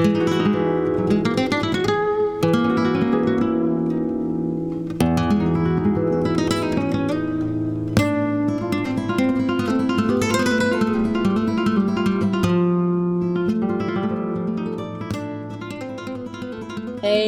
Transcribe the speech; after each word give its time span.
Hey 0.00 0.08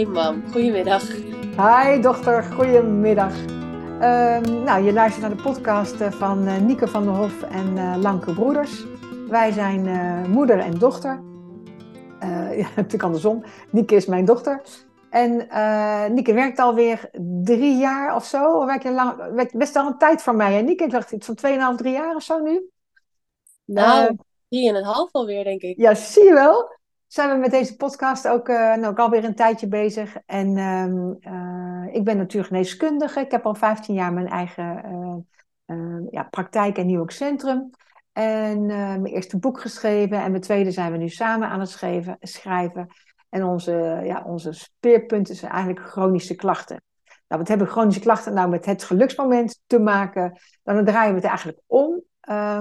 mam, 0.06 0.42
goedemiddag. 0.50 1.02
Hi 1.56 2.00
dochter, 2.00 2.42
goedemiddag. 2.42 3.32
Um, 3.32 4.64
nou, 4.64 4.82
je 4.84 4.92
luistert 4.92 5.20
naar 5.20 5.36
de 5.36 5.42
podcast 5.42 6.00
eh, 6.00 6.10
van 6.10 6.48
uh, 6.48 6.56
Nieke 6.56 6.88
van 6.88 7.04
der 7.04 7.12
Hof 7.12 7.42
en 7.42 7.76
uh, 7.76 7.94
Lanke 7.96 8.32
Broeders. 8.34 8.84
Wij 9.28 9.52
zijn 9.52 9.88
moeder 10.30 10.58
en 10.58 10.78
dochter. 10.78 11.31
ja, 12.66 12.68
natuurlijk 12.76 13.02
andersom. 13.02 13.44
Nieke 13.70 13.94
is 13.94 14.06
mijn 14.06 14.24
dochter. 14.24 14.62
En 15.10 15.48
Nieke 16.14 16.34
werkt 16.34 16.58
alweer 16.58 17.10
drie 17.42 17.76
jaar 17.76 18.14
of 18.14 18.24
zo. 18.24 18.58
Of 18.58 18.64
werk 18.64 18.82
je 18.82 18.92
lang, 18.92 19.34
werkt 19.34 19.56
best 19.56 19.76
al 19.76 19.86
een 19.86 19.98
tijd 19.98 20.22
voor 20.22 20.34
mij. 20.34 20.58
En 20.58 20.64
Nieke, 20.64 20.84
ik 20.84 20.90
dacht 20.90 21.12
iets 21.12 21.26
van 21.26 21.36
2,5, 21.74 21.76
drie 21.76 21.92
jaar 21.92 22.14
of 22.14 22.22
zo 22.22 22.38
nu. 22.38 22.70
Nou, 23.64 24.16
drie 24.48 24.68
en 24.68 24.74
een 24.74 24.84
half 24.84 25.12
alweer, 25.12 25.44
denk 25.44 25.62
ik. 25.62 25.76
Ja, 25.76 25.94
zie 25.94 26.24
je 26.24 26.32
wel 26.32 26.80
zijn 27.12 27.30
we 27.30 27.36
met 27.36 27.50
deze 27.50 27.76
podcast 27.76 28.28
ook, 28.28 28.48
uh, 28.48 28.56
nou, 28.56 28.86
ook 28.86 28.98
alweer 28.98 29.24
een 29.24 29.34
tijdje 29.34 29.68
bezig. 29.68 30.16
En 30.26 30.56
uh, 30.56 31.32
uh, 31.32 31.94
ik 31.94 32.04
ben 32.04 32.16
natuurgeneeskundige. 32.16 33.20
Ik 33.20 33.30
heb 33.30 33.46
al 33.46 33.54
15 33.54 33.94
jaar 33.94 34.12
mijn 34.12 34.28
eigen 34.28 34.84
eh, 35.64 36.10
ja, 36.10 36.22
praktijk 36.22 36.78
en 36.78 36.86
nu 36.86 36.98
ook 36.98 37.10
centrum. 37.10 37.70
En 38.12 38.66
mijn 38.66 39.06
eerste 39.06 39.38
boek 39.38 39.60
geschreven. 39.60 40.22
En 40.22 40.30
mijn 40.30 40.42
tweede 40.42 40.70
zijn 40.70 40.92
we 40.92 40.98
nu 40.98 41.08
samen 41.08 41.48
aan 41.48 41.60
het 41.60 41.68
schrijven. 41.68 42.16
schrijven. 42.20 42.86
En 43.28 43.44
onze, 43.44 44.00
ja, 44.04 44.22
onze 44.26 44.52
speerpunt 44.52 45.30
is 45.30 45.42
eigenlijk 45.42 45.86
chronische 45.86 46.34
klachten. 46.34 46.82
Nou, 47.28 47.40
wat 47.40 47.48
hebben 47.48 47.66
chronische 47.66 48.00
klachten 48.00 48.34
nou 48.34 48.48
met 48.48 48.64
het 48.64 48.84
geluksmoment 48.84 49.60
te 49.66 49.78
maken? 49.78 50.38
Dan 50.62 50.84
draaien 50.84 51.14
we 51.14 51.20
het 51.20 51.28
eigenlijk 51.28 51.58
om. 51.66 52.02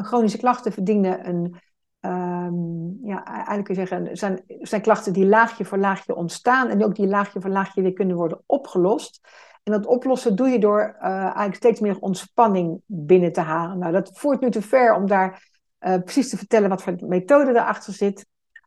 chronische 0.03 0.38
klachten 0.38 0.72
verdienen 0.72 1.28
een 1.28 1.59
Um, 2.06 3.00
ja, 3.03 3.25
eigenlijk 3.25 3.64
kun 3.64 3.75
je 3.75 3.88
zeggen, 3.88 4.18
zijn, 4.18 4.44
zijn 4.47 4.81
klachten 4.81 5.14
die 5.14 5.25
laagje 5.25 5.66
voor 5.66 5.78
laagje 5.78 6.16
ontstaan 6.16 6.70
en 6.70 6.84
ook 6.84 6.95
die 6.95 7.08
laagje 7.08 7.42
voor 7.42 7.50
laagje 7.50 7.81
weer 7.81 7.94
kunnen 7.94 8.16
worden 8.16 8.44
opgelost. 8.45 9.20
En 9.64 9.72
dat 9.72 9.86
oplossen 9.86 10.36
doe 10.36 10.47
je 10.47 10.59
door 10.59 10.95
uh, 11.02 11.03
eigenlijk 11.03 11.56
steeds 11.56 11.80
meer 11.80 12.00
ontspanning 12.00 12.81
binnen 12.86 13.31
te 13.31 13.42
halen. 13.42 13.78
Nou, 13.78 13.92
dat 13.92 14.12
voert 14.14 14.42
nu 14.42 14.50
te 14.50 14.62
ver 14.62 14.94
om 14.94 15.08
daar 15.08 15.50
uh, 15.82 15.98
precies 15.98 16.30
te 16.30 16.38
vertellen 16.38 16.70
wat 16.70 16.84
voor 16.84 16.96
methode 17.00 17.50
erachter 17.50 17.94
zit. 17.94 18.26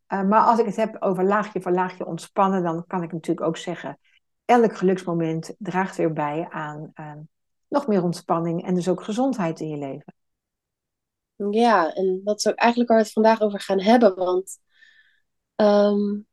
Uh, 0.09 0.23
maar 0.23 0.41
als 0.41 0.59
ik 0.59 0.67
het 0.67 0.77
heb 0.77 1.03
over 1.03 1.25
laagje 1.25 1.63
voor 1.63 1.73
laagje 1.73 2.07
ontspannen, 2.07 2.63
dan 2.63 2.87
kan 2.87 3.03
ik 3.03 3.13
natuurlijk 3.13 3.47
ook 3.47 3.57
zeggen, 3.57 3.99
elk 4.45 4.77
geluksmoment 4.77 5.55
draagt 5.59 5.97
weer 5.97 6.13
bij 6.13 6.47
aan 6.51 6.93
nog 7.69 7.87
meer 7.87 8.03
ontspanning 8.03 8.67
en 8.67 8.75
dus 8.75 8.89
ook 8.89 9.03
gezondheid 9.03 9.61
in 9.61 9.69
je 9.69 9.77
leven. 9.77 10.15
Ja, 11.51 11.95
en 11.95 12.21
dat 12.25 12.39
is 12.39 12.47
ook 12.47 12.55
eigenlijk 12.55 12.91
waar 12.91 12.99
we 12.99 13.05
het 13.05 13.13
vandaag 13.13 13.41
over 13.41 13.61
gaan 13.61 13.81
hebben. 13.81 14.15
Want 14.15 14.59
um, 15.57 16.27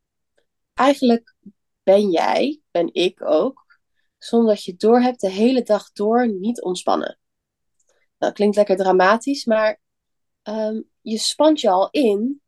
eigenlijk 0.73 1.35
ben 1.83 2.09
jij, 2.09 2.61
ben 2.71 2.93
ik 2.93 3.21
ook, 3.23 3.79
zonder 4.17 4.53
dat 4.53 4.63
je 4.63 4.75
door 4.75 5.01
hebt, 5.01 5.21
de 5.21 5.29
hele 5.29 5.63
dag 5.63 5.91
door 5.91 6.27
niet 6.27 6.61
ontspannen. 6.61 7.19
Dat 8.17 8.33
klinkt 8.33 8.55
lekker 8.55 8.77
dramatisch, 8.77 9.45
maar 9.45 9.80
um, 10.43 10.89
je 11.01 11.17
spant 11.17 11.61
je 11.61 11.69
al 11.69 11.89
in 11.89 12.41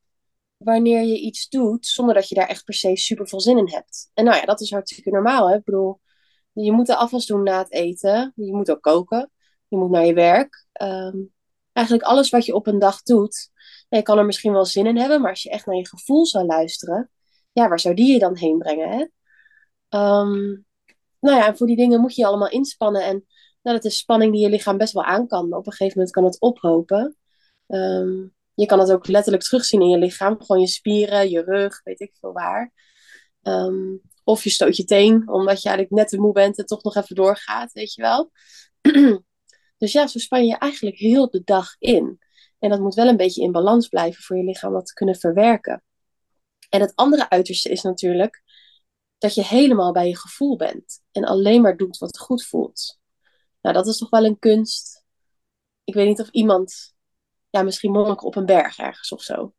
wanneer 0.58 1.02
je 1.02 1.20
iets 1.20 1.50
doet 1.50 1.86
zonder 1.88 2.16
dat 2.16 2.30
je 2.30 2.36
daar 2.36 2.48
echt 2.48 2.64
per 2.64 2.74
se 2.74 2.96
super 2.96 3.28
veel 3.28 3.42
zin 3.42 3.58
in 3.58 3.70
hebt. 3.70 4.10
En 4.14 4.26
nou 4.26 4.38
ja, 4.38 4.46
dat 4.46 4.62
is 4.62 4.72
hartstikke 4.72 5.10
normaal. 5.10 5.50
Hè? 5.50 5.56
Ik 5.56 5.64
bedoel, 5.64 6.00
je 6.52 6.72
moet 6.72 6.88
de 6.88 6.96
afwas 6.96 7.26
doen 7.26 7.44
na 7.44 7.58
het 7.58 7.72
eten. 7.72 8.34
Je 8.36 8.54
moet 8.54 8.72
ook 8.72 8.82
koken. 8.82 9.32
Je 9.68 9.78
moet 9.78 9.90
naar 9.90 10.06
je 10.06 10.14
werk. 10.14 10.66
Um, 10.82 11.34
eigenlijk 11.74 12.08
alles 12.08 12.30
wat 12.30 12.46
je 12.46 12.56
op 12.56 12.68
een 12.68 12.80
dag 12.80 13.02
doet, 13.02 13.50
je 13.90 14.02
kan 14.02 14.18
er 14.18 14.26
misschien 14.26 14.52
wel 14.52 14.66
zin 14.66 14.86
in 14.86 14.98
hebben, 14.98 15.22
maar 15.22 15.30
als 15.30 15.44
je 15.44 15.50
echt 15.50 15.66
naar 15.66 15.76
je 15.76 15.88
gevoel 15.88 16.26
zou 16.26 16.46
luisteren, 16.46 17.12
ja, 17.52 17.68
waar 17.68 17.80
zou 17.80 17.96
die 17.96 18.12
je 18.14 18.20
dan 18.20 18.38
heen 18.38 18.58
brengen? 18.58 18.90
Hè? 18.90 19.00
Um, 20.00 20.66
nou 21.20 21.38
ja, 21.38 21.56
voor 21.56 21.68
die 21.68 21.76
dingen 21.76 22.02
moet 22.02 22.16
je 22.16 22.26
allemaal 22.26 22.50
inspannen. 22.50 23.04
En 23.04 23.26
nou, 23.62 23.76
dat 23.76 23.86
is 23.86 23.98
spanning 23.98 24.32
die 24.32 24.42
je 24.42 24.50
lichaam 24.50 24.78
best 24.78 24.94
wel 24.94 25.04
aan 25.04 25.28
kan. 25.28 25.54
Op 25.54 25.66
een 25.66 25.72
gegeven 25.72 25.98
moment 25.98 26.16
kan 26.16 26.24
het 26.24 26.40
ophopen. 26.40 27.18
Um, 27.68 28.34
je 28.54 28.66
kan 28.66 28.80
het 28.80 28.92
ook 28.92 29.08
letterlijk 29.08 29.44
terugzien 29.44 29.82
in 29.82 29.90
je 29.90 29.98
lichaam. 29.98 30.42
Gewoon 30.42 30.62
je 30.62 30.68
spieren, 30.68 31.30
je 31.30 31.44
rug, 31.44 31.84
weet 31.84 32.00
ik 32.00 32.16
veel 32.20 32.34
waar. 32.34 32.72
Um, 33.42 34.02
of 34.24 34.44
je 34.44 34.50
stoot 34.50 34.78
je 34.78 34.84
teen, 34.84 35.30
omdat 35.30 35.62
je 35.62 35.70
eigenlijk 35.70 35.90
net 35.90 36.08
te 36.08 36.20
moe 36.20 36.34
bent 36.34 36.58
en 36.58 36.66
toch 36.66 36.84
nog 36.84 36.96
even 36.96 37.16
doorgaat, 37.16 37.72
weet 37.72 37.94
je 37.94 38.02
wel. 38.02 38.32
Dus 39.78 39.92
ja, 39.92 40.08
zo 40.08 40.20
span 40.20 40.46
je 40.46 40.58
eigenlijk 40.58 40.98
heel 40.98 41.30
de 41.30 41.42
dag 41.44 41.76
in. 41.80 42.20
En 42.60 42.70
dat 42.70 42.80
moet 42.80 42.94
wel 42.94 43.08
een 43.08 43.18
beetje 43.18 43.42
in 43.42 43.52
balans 43.52 43.88
blijven 43.88 44.24
voor 44.24 44.38
je 44.38 44.44
lichaam 44.44 44.74
dat 44.74 44.86
te 44.86 44.94
kunnen 44.94 45.16
verwerken. 45.16 45.84
En 46.70 46.82
het 46.82 46.92
andere 46.96 47.30
uiterste 47.30 47.70
is 47.70 47.82
natuurlijk 47.82 48.44
dat 49.18 49.34
je 49.34 49.44
helemaal 49.44 49.92
bij 49.92 50.08
je 50.08 50.18
gevoel 50.18 50.56
bent. 50.56 51.02
En 51.12 51.24
alleen 51.24 51.62
maar 51.62 51.78
doet 51.78 51.98
wat 51.98 52.18
goed 52.18 52.46
voelt. 52.46 53.00
Nou, 53.62 53.76
dat 53.76 53.88
is 53.88 53.98
toch 53.98 54.10
wel 54.10 54.26
een 54.26 54.40
kunst. 54.40 55.04
Ik 55.84 55.94
weet 55.94 56.08
niet 56.08 56.22
of 56.22 56.30
iemand, 56.30 56.93
ja, 57.54 57.64
misschien 57.64 57.92
monnik 57.92 58.24
op 58.24 58.36
een 58.36 58.46
berg 58.46 58.78
ergens 58.78 59.12
of 59.12 59.22
zo. 59.22 59.54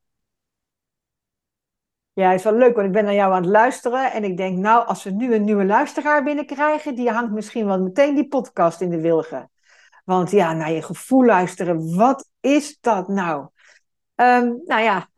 Ja, 2.13 2.33
is 2.33 2.43
wel 2.43 2.55
leuk, 2.55 2.75
want 2.75 2.87
ik 2.87 2.93
ben 2.93 3.05
naar 3.05 3.15
jou 3.15 3.33
aan 3.33 3.43
het 3.43 3.51
luisteren. 3.51 4.13
En 4.13 4.25
ik 4.25 4.37
denk, 4.37 4.59
nou, 4.59 4.87
als 4.87 5.05
we 5.05 5.11
nu 5.11 5.35
een 5.35 5.45
nieuwe 5.45 5.65
luisteraar 5.65 6.25
binnenkrijgen, 6.25 6.95
die 6.95 7.11
hangt 7.11 7.33
misschien 7.33 7.67
wel 7.67 7.81
meteen 7.83 8.15
die 8.15 8.29
podcast 8.29 8.81
in 8.81 8.91
de 8.91 9.01
wilgen. 9.01 9.51
Want 10.05 10.31
ja, 10.31 10.53
naar 10.53 10.71
je 10.73 10.83
gevoel 10.83 11.25
luisteren, 11.25 11.97
wat 11.97 12.29
is 12.41 12.79
dat 12.81 13.09
nou? 13.09 13.49
Um, 14.15 14.63
nou 14.65 14.83
ja, 14.83 15.09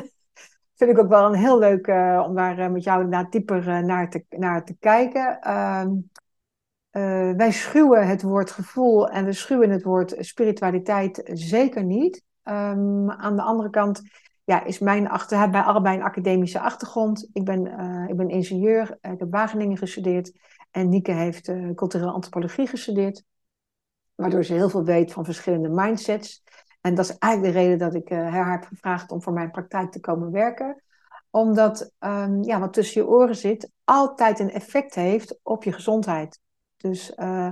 vind 0.78 0.90
ik 0.90 0.98
ook 0.98 1.08
wel 1.08 1.26
een 1.26 1.38
heel 1.38 1.58
leuk 1.58 1.86
uh, 1.86 2.24
om 2.26 2.34
daar 2.34 2.58
uh, 2.58 2.68
met 2.68 2.84
jou 2.84 3.06
naar 3.06 3.30
dieper 3.30 3.68
uh, 3.68 3.78
naar, 3.78 4.10
te, 4.10 4.24
naar 4.28 4.64
te 4.64 4.76
kijken. 4.78 5.52
Um, 5.52 6.10
wij 7.36 7.52
schuwen 7.52 8.06
het 8.06 8.22
woord 8.22 8.50
gevoel 8.50 9.08
en 9.08 9.24
we 9.24 9.32
schuwen 9.32 9.70
het 9.70 9.82
woord 9.82 10.14
spiritualiteit 10.18 11.20
zeker 11.32 11.84
niet. 11.84 12.24
Um, 12.44 13.10
aan 13.10 13.36
de 13.36 13.42
andere 13.42 13.70
kant 13.70 14.02
ja, 14.44 14.64
is 14.64 14.78
mijn 14.78 15.08
achter, 15.08 15.38
hebben 15.38 15.60
wij 15.60 15.68
allebei 15.68 15.96
een 15.96 16.02
academische 16.02 16.60
achtergrond. 16.60 17.28
Ik 17.32 17.44
ben, 17.44 17.66
ik 18.08 18.16
ben 18.16 18.28
ingenieur, 18.28 18.98
ik 19.00 19.18
heb 19.18 19.30
Wageningen 19.30 19.76
gestudeerd 19.76 20.32
en 20.70 20.88
Nieke 20.88 21.12
heeft 21.12 21.52
culturele 21.74 22.10
antropologie 22.10 22.66
gestudeerd 22.66 23.24
waardoor 24.16 24.44
ze 24.44 24.54
heel 24.54 24.70
veel 24.70 24.84
weet 24.84 25.12
van 25.12 25.24
verschillende 25.24 25.68
mindsets. 25.68 26.42
En 26.80 26.94
dat 26.94 27.04
is 27.04 27.18
eigenlijk 27.18 27.54
de 27.54 27.60
reden 27.60 27.78
dat 27.78 27.94
ik 27.94 28.10
uh, 28.10 28.18
haar 28.32 28.50
heb 28.50 28.64
gevraagd 28.64 29.10
om 29.10 29.22
voor 29.22 29.32
mijn 29.32 29.50
praktijk 29.50 29.92
te 29.92 30.00
komen 30.00 30.30
werken. 30.30 30.82
Omdat 31.30 31.90
um, 32.00 32.42
ja, 32.42 32.60
wat 32.60 32.72
tussen 32.72 33.02
je 33.02 33.08
oren 33.08 33.36
zit 33.36 33.70
altijd 33.84 34.38
een 34.38 34.50
effect 34.50 34.94
heeft 34.94 35.38
op 35.42 35.64
je 35.64 35.72
gezondheid. 35.72 36.40
Dus 36.76 37.12
uh, 37.16 37.50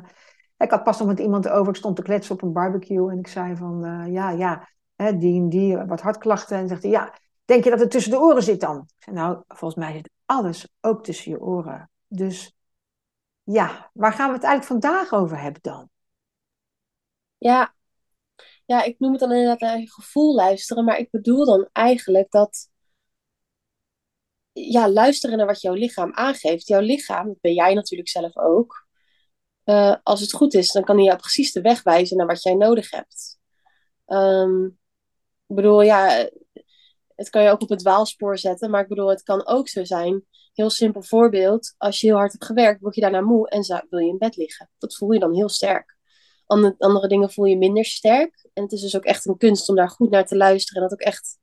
ik 0.57 0.71
had 0.71 0.85
pas 0.85 0.99
nog 0.99 1.09
met 1.09 1.19
iemand 1.19 1.49
over, 1.49 1.69
ik 1.69 1.79
stond 1.79 1.97
te 1.97 2.03
kletsen 2.03 2.35
op 2.35 2.43
een 2.43 2.53
barbecue 2.53 3.11
en 3.11 3.19
ik 3.19 3.27
zei 3.27 3.57
van 3.57 3.85
uh, 3.85 4.13
ja, 4.13 4.31
ja, 4.31 4.69
hè, 4.97 5.19
die 5.19 5.49
die, 5.49 5.77
wat 5.77 6.01
hartklachten. 6.01 6.59
En 6.59 6.69
zegt 6.69 6.83
ja, 6.83 7.19
denk 7.45 7.65
je 7.65 7.71
dat 7.71 7.81
het 7.81 7.91
tussen 7.91 8.11
de 8.11 8.21
oren 8.21 8.43
zit 8.43 8.61
dan? 8.61 8.79
Ik 8.97 9.03
zei, 9.03 9.17
nou, 9.17 9.43
volgens 9.49 9.85
mij 9.85 9.93
zit 9.93 10.11
alles 10.25 10.69
ook 10.81 11.05
tussen 11.05 11.31
je 11.31 11.41
oren. 11.41 11.91
Dus 12.09 12.57
ja, 13.43 13.91
waar 13.93 14.13
gaan 14.13 14.29
we 14.29 14.35
het 14.35 14.45
eigenlijk 14.45 14.83
vandaag 14.83 15.13
over 15.13 15.41
hebben 15.41 15.63
dan? 15.63 15.89
Ja. 17.39 17.75
ja, 18.65 18.83
ik 18.83 18.99
noem 18.99 19.11
het 19.11 19.21
dan 19.21 19.33
inderdaad 19.33 19.61
naar 19.61 19.79
je 19.79 19.91
gevoel 19.91 20.35
luisteren, 20.35 20.85
maar 20.85 20.99
ik 20.99 21.11
bedoel 21.11 21.45
dan 21.45 21.69
eigenlijk 21.73 22.31
dat 22.31 22.69
ja, 24.53 24.89
luisteren 24.89 25.37
naar 25.37 25.47
wat 25.47 25.61
jouw 25.61 25.75
lichaam 25.75 26.13
aangeeft. 26.13 26.67
Jouw 26.67 26.81
lichaam, 26.81 27.27
dat 27.27 27.41
ben 27.41 27.55
jij 27.55 27.75
natuurlijk 27.75 28.09
zelf 28.09 28.37
ook. 28.37 28.84
Uh, 29.65 29.97
als 30.03 30.21
het 30.21 30.33
goed 30.33 30.55
is, 30.55 30.73
dan 30.73 30.85
kan 30.85 30.97
hij 30.97 31.05
jou 31.05 31.19
precies 31.19 31.53
de 31.53 31.61
weg 31.61 31.83
wijzen 31.83 32.17
naar 32.17 32.27
wat 32.27 32.43
jij 32.43 32.55
nodig 32.55 32.91
hebt. 32.91 33.39
Um, 34.07 34.79
ik 35.47 35.57
bedoel, 35.57 35.83
ja, 35.83 36.29
het 37.15 37.31
kan 37.31 37.43
je 37.43 37.51
ook 37.51 37.63
op 37.63 37.69
het 37.69 37.79
dwaalspoor 37.79 38.39
zetten, 38.39 38.71
maar 38.71 38.83
ik 38.83 38.89
bedoel, 38.89 39.09
het 39.09 39.23
kan 39.23 39.47
ook 39.47 39.69
zo 39.69 39.85
zijn. 39.85 40.25
Heel 40.53 40.71
simpel 40.71 41.03
voorbeeld, 41.03 41.75
als 41.79 42.01
je 42.01 42.07
heel 42.07 42.17
hard 42.17 42.33
hebt 42.33 42.45
gewerkt, 42.45 42.81
word 42.81 42.95
je 42.95 43.01
daarna 43.01 43.21
moe 43.21 43.49
en 43.49 43.87
wil 43.91 43.99
je 43.99 44.09
in 44.09 44.19
bed 44.19 44.37
liggen. 44.37 44.71
Dat 44.79 44.97
voel 44.97 45.13
je 45.13 45.19
dan 45.19 45.35
heel 45.35 45.49
sterk. 45.49 45.97
Andere, 46.47 46.75
andere 46.79 47.09
dingen 47.09 47.31
voel 47.31 47.45
je 47.45 47.59
minder 47.59 47.85
sterk. 47.85 48.49
En 48.53 48.63
het 48.63 48.73
is 48.73 48.81
dus 48.81 48.97
ook 48.97 49.05
echt 49.05 49.27
een 49.27 49.37
kunst 49.37 49.69
om 49.69 49.75
daar 49.75 49.91
goed 49.91 50.11
naar 50.11 50.27
te 50.27 50.37
luisteren 50.37 50.83
en 50.83 50.89
dat 50.89 50.99
ook 50.99 51.07
echt 51.07 51.39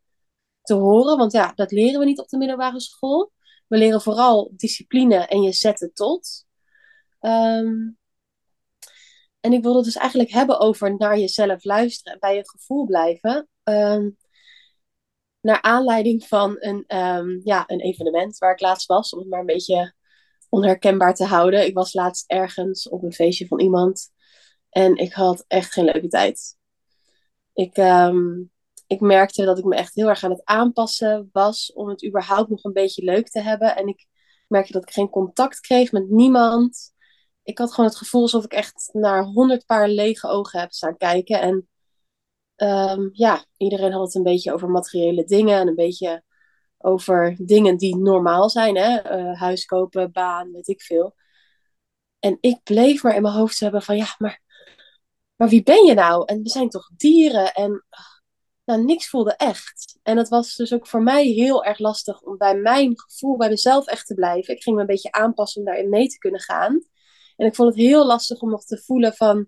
te 0.61 0.73
horen. 0.73 1.17
Want 1.17 1.31
ja, 1.31 1.51
dat 1.55 1.71
leren 1.71 1.99
we 1.99 2.05
niet 2.05 2.19
op 2.19 2.27
de 2.27 2.37
middelbare 2.37 2.79
school. 2.79 3.31
We 3.67 3.77
leren 3.77 4.01
vooral 4.01 4.51
discipline 4.55 5.15
en 5.15 5.41
je 5.41 5.51
zetten 5.51 5.93
tot. 5.93 6.45
Um, 7.21 7.99
en 9.41 9.53
ik 9.53 9.61
wilde 9.61 9.77
het 9.77 9.85
dus 9.85 9.95
eigenlijk 9.95 10.31
hebben 10.31 10.59
over 10.59 10.97
naar 10.97 11.19
jezelf 11.19 11.63
luisteren 11.63 12.13
en 12.13 12.19
bij 12.19 12.35
je 12.35 12.49
gevoel 12.49 12.85
blijven. 12.85 13.47
Um, 13.63 14.17
naar 15.41 15.61
aanleiding 15.61 16.27
van 16.27 16.55
een, 16.59 16.83
ehm, 16.87 17.39
ja, 17.43 17.63
een 17.67 17.79
evenement 17.79 18.37
waar 18.37 18.51
ik 18.51 18.59
laatst 18.59 18.87
was, 18.87 19.13
om 19.13 19.19
het 19.19 19.29
maar 19.29 19.39
een 19.39 19.45
beetje 19.45 19.93
onherkenbaar 20.49 21.15
te 21.15 21.25
houden. 21.25 21.65
Ik 21.65 21.73
was 21.73 21.93
laatst 21.93 22.31
ergens 22.31 22.89
op 22.89 23.03
een 23.03 23.13
feestje 23.13 23.47
van 23.47 23.59
iemand 23.59 24.11
en 24.69 24.95
ik 24.95 25.13
had 25.13 25.45
echt 25.47 25.73
geen 25.73 25.85
leuke 25.85 26.07
tijd. 26.07 26.57
Ik, 27.53 27.75
ehm, 27.75 28.43
ik 28.87 28.99
merkte 28.99 29.45
dat 29.45 29.57
ik 29.57 29.63
me 29.63 29.75
echt 29.75 29.95
heel 29.95 30.09
erg 30.09 30.23
aan 30.23 30.31
het 30.31 30.45
aanpassen 30.45 31.29
was 31.31 31.73
om 31.73 31.89
het 31.89 32.05
überhaupt 32.05 32.49
nog 32.49 32.63
een 32.63 32.73
beetje 32.73 33.03
leuk 33.03 33.29
te 33.29 33.41
hebben. 33.41 33.75
En 33.75 33.87
ik 33.87 34.07
merkte 34.47 34.71
dat 34.71 34.83
ik 34.83 34.93
geen 34.93 35.09
contact 35.09 35.59
kreeg 35.59 35.91
met 35.91 36.09
niemand. 36.09 36.93
Ik 37.43 37.57
had 37.57 37.73
gewoon 37.73 37.89
het 37.89 37.99
gevoel 37.99 38.21
alsof 38.21 38.43
ik 38.43 38.53
echt 38.53 38.89
naar 38.91 39.23
honderd 39.23 39.65
paar 39.65 39.89
lege 39.89 40.27
ogen 40.27 40.59
heb 40.59 40.71
staan 40.71 40.97
kijken. 40.97 41.41
En 41.41 41.67
um, 42.55 43.09
ja, 43.13 43.45
iedereen 43.57 43.91
had 43.91 44.05
het 44.05 44.15
een 44.15 44.23
beetje 44.23 44.53
over 44.53 44.69
materiële 44.69 45.23
dingen 45.23 45.59
en 45.59 45.67
een 45.67 45.75
beetje 45.75 46.23
over 46.77 47.35
dingen 47.39 47.77
die 47.77 47.97
normaal 47.97 48.49
zijn. 48.49 48.77
Hè? 48.77 49.17
Uh, 49.19 49.39
huis 49.39 49.65
kopen, 49.65 50.11
baan, 50.11 50.51
weet 50.51 50.67
ik 50.67 50.81
veel. 50.81 51.15
En 52.19 52.37
ik 52.41 52.63
bleef 52.63 53.03
maar 53.03 53.15
in 53.15 53.21
mijn 53.21 53.33
hoofd 53.33 53.59
hebben 53.59 53.81
van 53.81 53.97
ja, 53.97 54.15
maar, 54.17 54.41
maar 55.35 55.49
wie 55.49 55.63
ben 55.63 55.85
je 55.85 55.93
nou? 55.93 56.23
En 56.25 56.41
we 56.41 56.49
zijn 56.49 56.69
toch 56.69 56.89
dieren? 56.95 57.53
En 57.53 57.85
nou, 58.65 58.83
niks 58.83 59.09
voelde 59.09 59.35
echt. 59.35 59.99
En 60.03 60.17
het 60.17 60.29
was 60.29 60.55
dus 60.55 60.73
ook 60.73 60.87
voor 60.87 61.03
mij 61.03 61.25
heel 61.25 61.63
erg 61.63 61.79
lastig 61.79 62.21
om 62.21 62.37
bij 62.37 62.55
mijn 62.55 62.99
gevoel, 62.99 63.37
bij 63.37 63.49
mezelf 63.49 63.87
echt 63.87 64.07
te 64.07 64.13
blijven. 64.13 64.55
Ik 64.55 64.63
ging 64.63 64.75
me 64.75 64.81
een 64.81 64.87
beetje 64.87 65.11
aanpassen 65.11 65.61
om 65.61 65.67
daarin 65.67 65.89
mee 65.89 66.07
te 66.07 66.17
kunnen 66.17 66.41
gaan. 66.41 66.85
En 67.41 67.47
ik 67.47 67.55
vond 67.55 67.69
het 67.69 67.77
heel 67.77 68.05
lastig 68.05 68.41
om 68.41 68.49
nog 68.49 68.63
te 68.63 68.77
voelen 68.77 69.13
van 69.13 69.47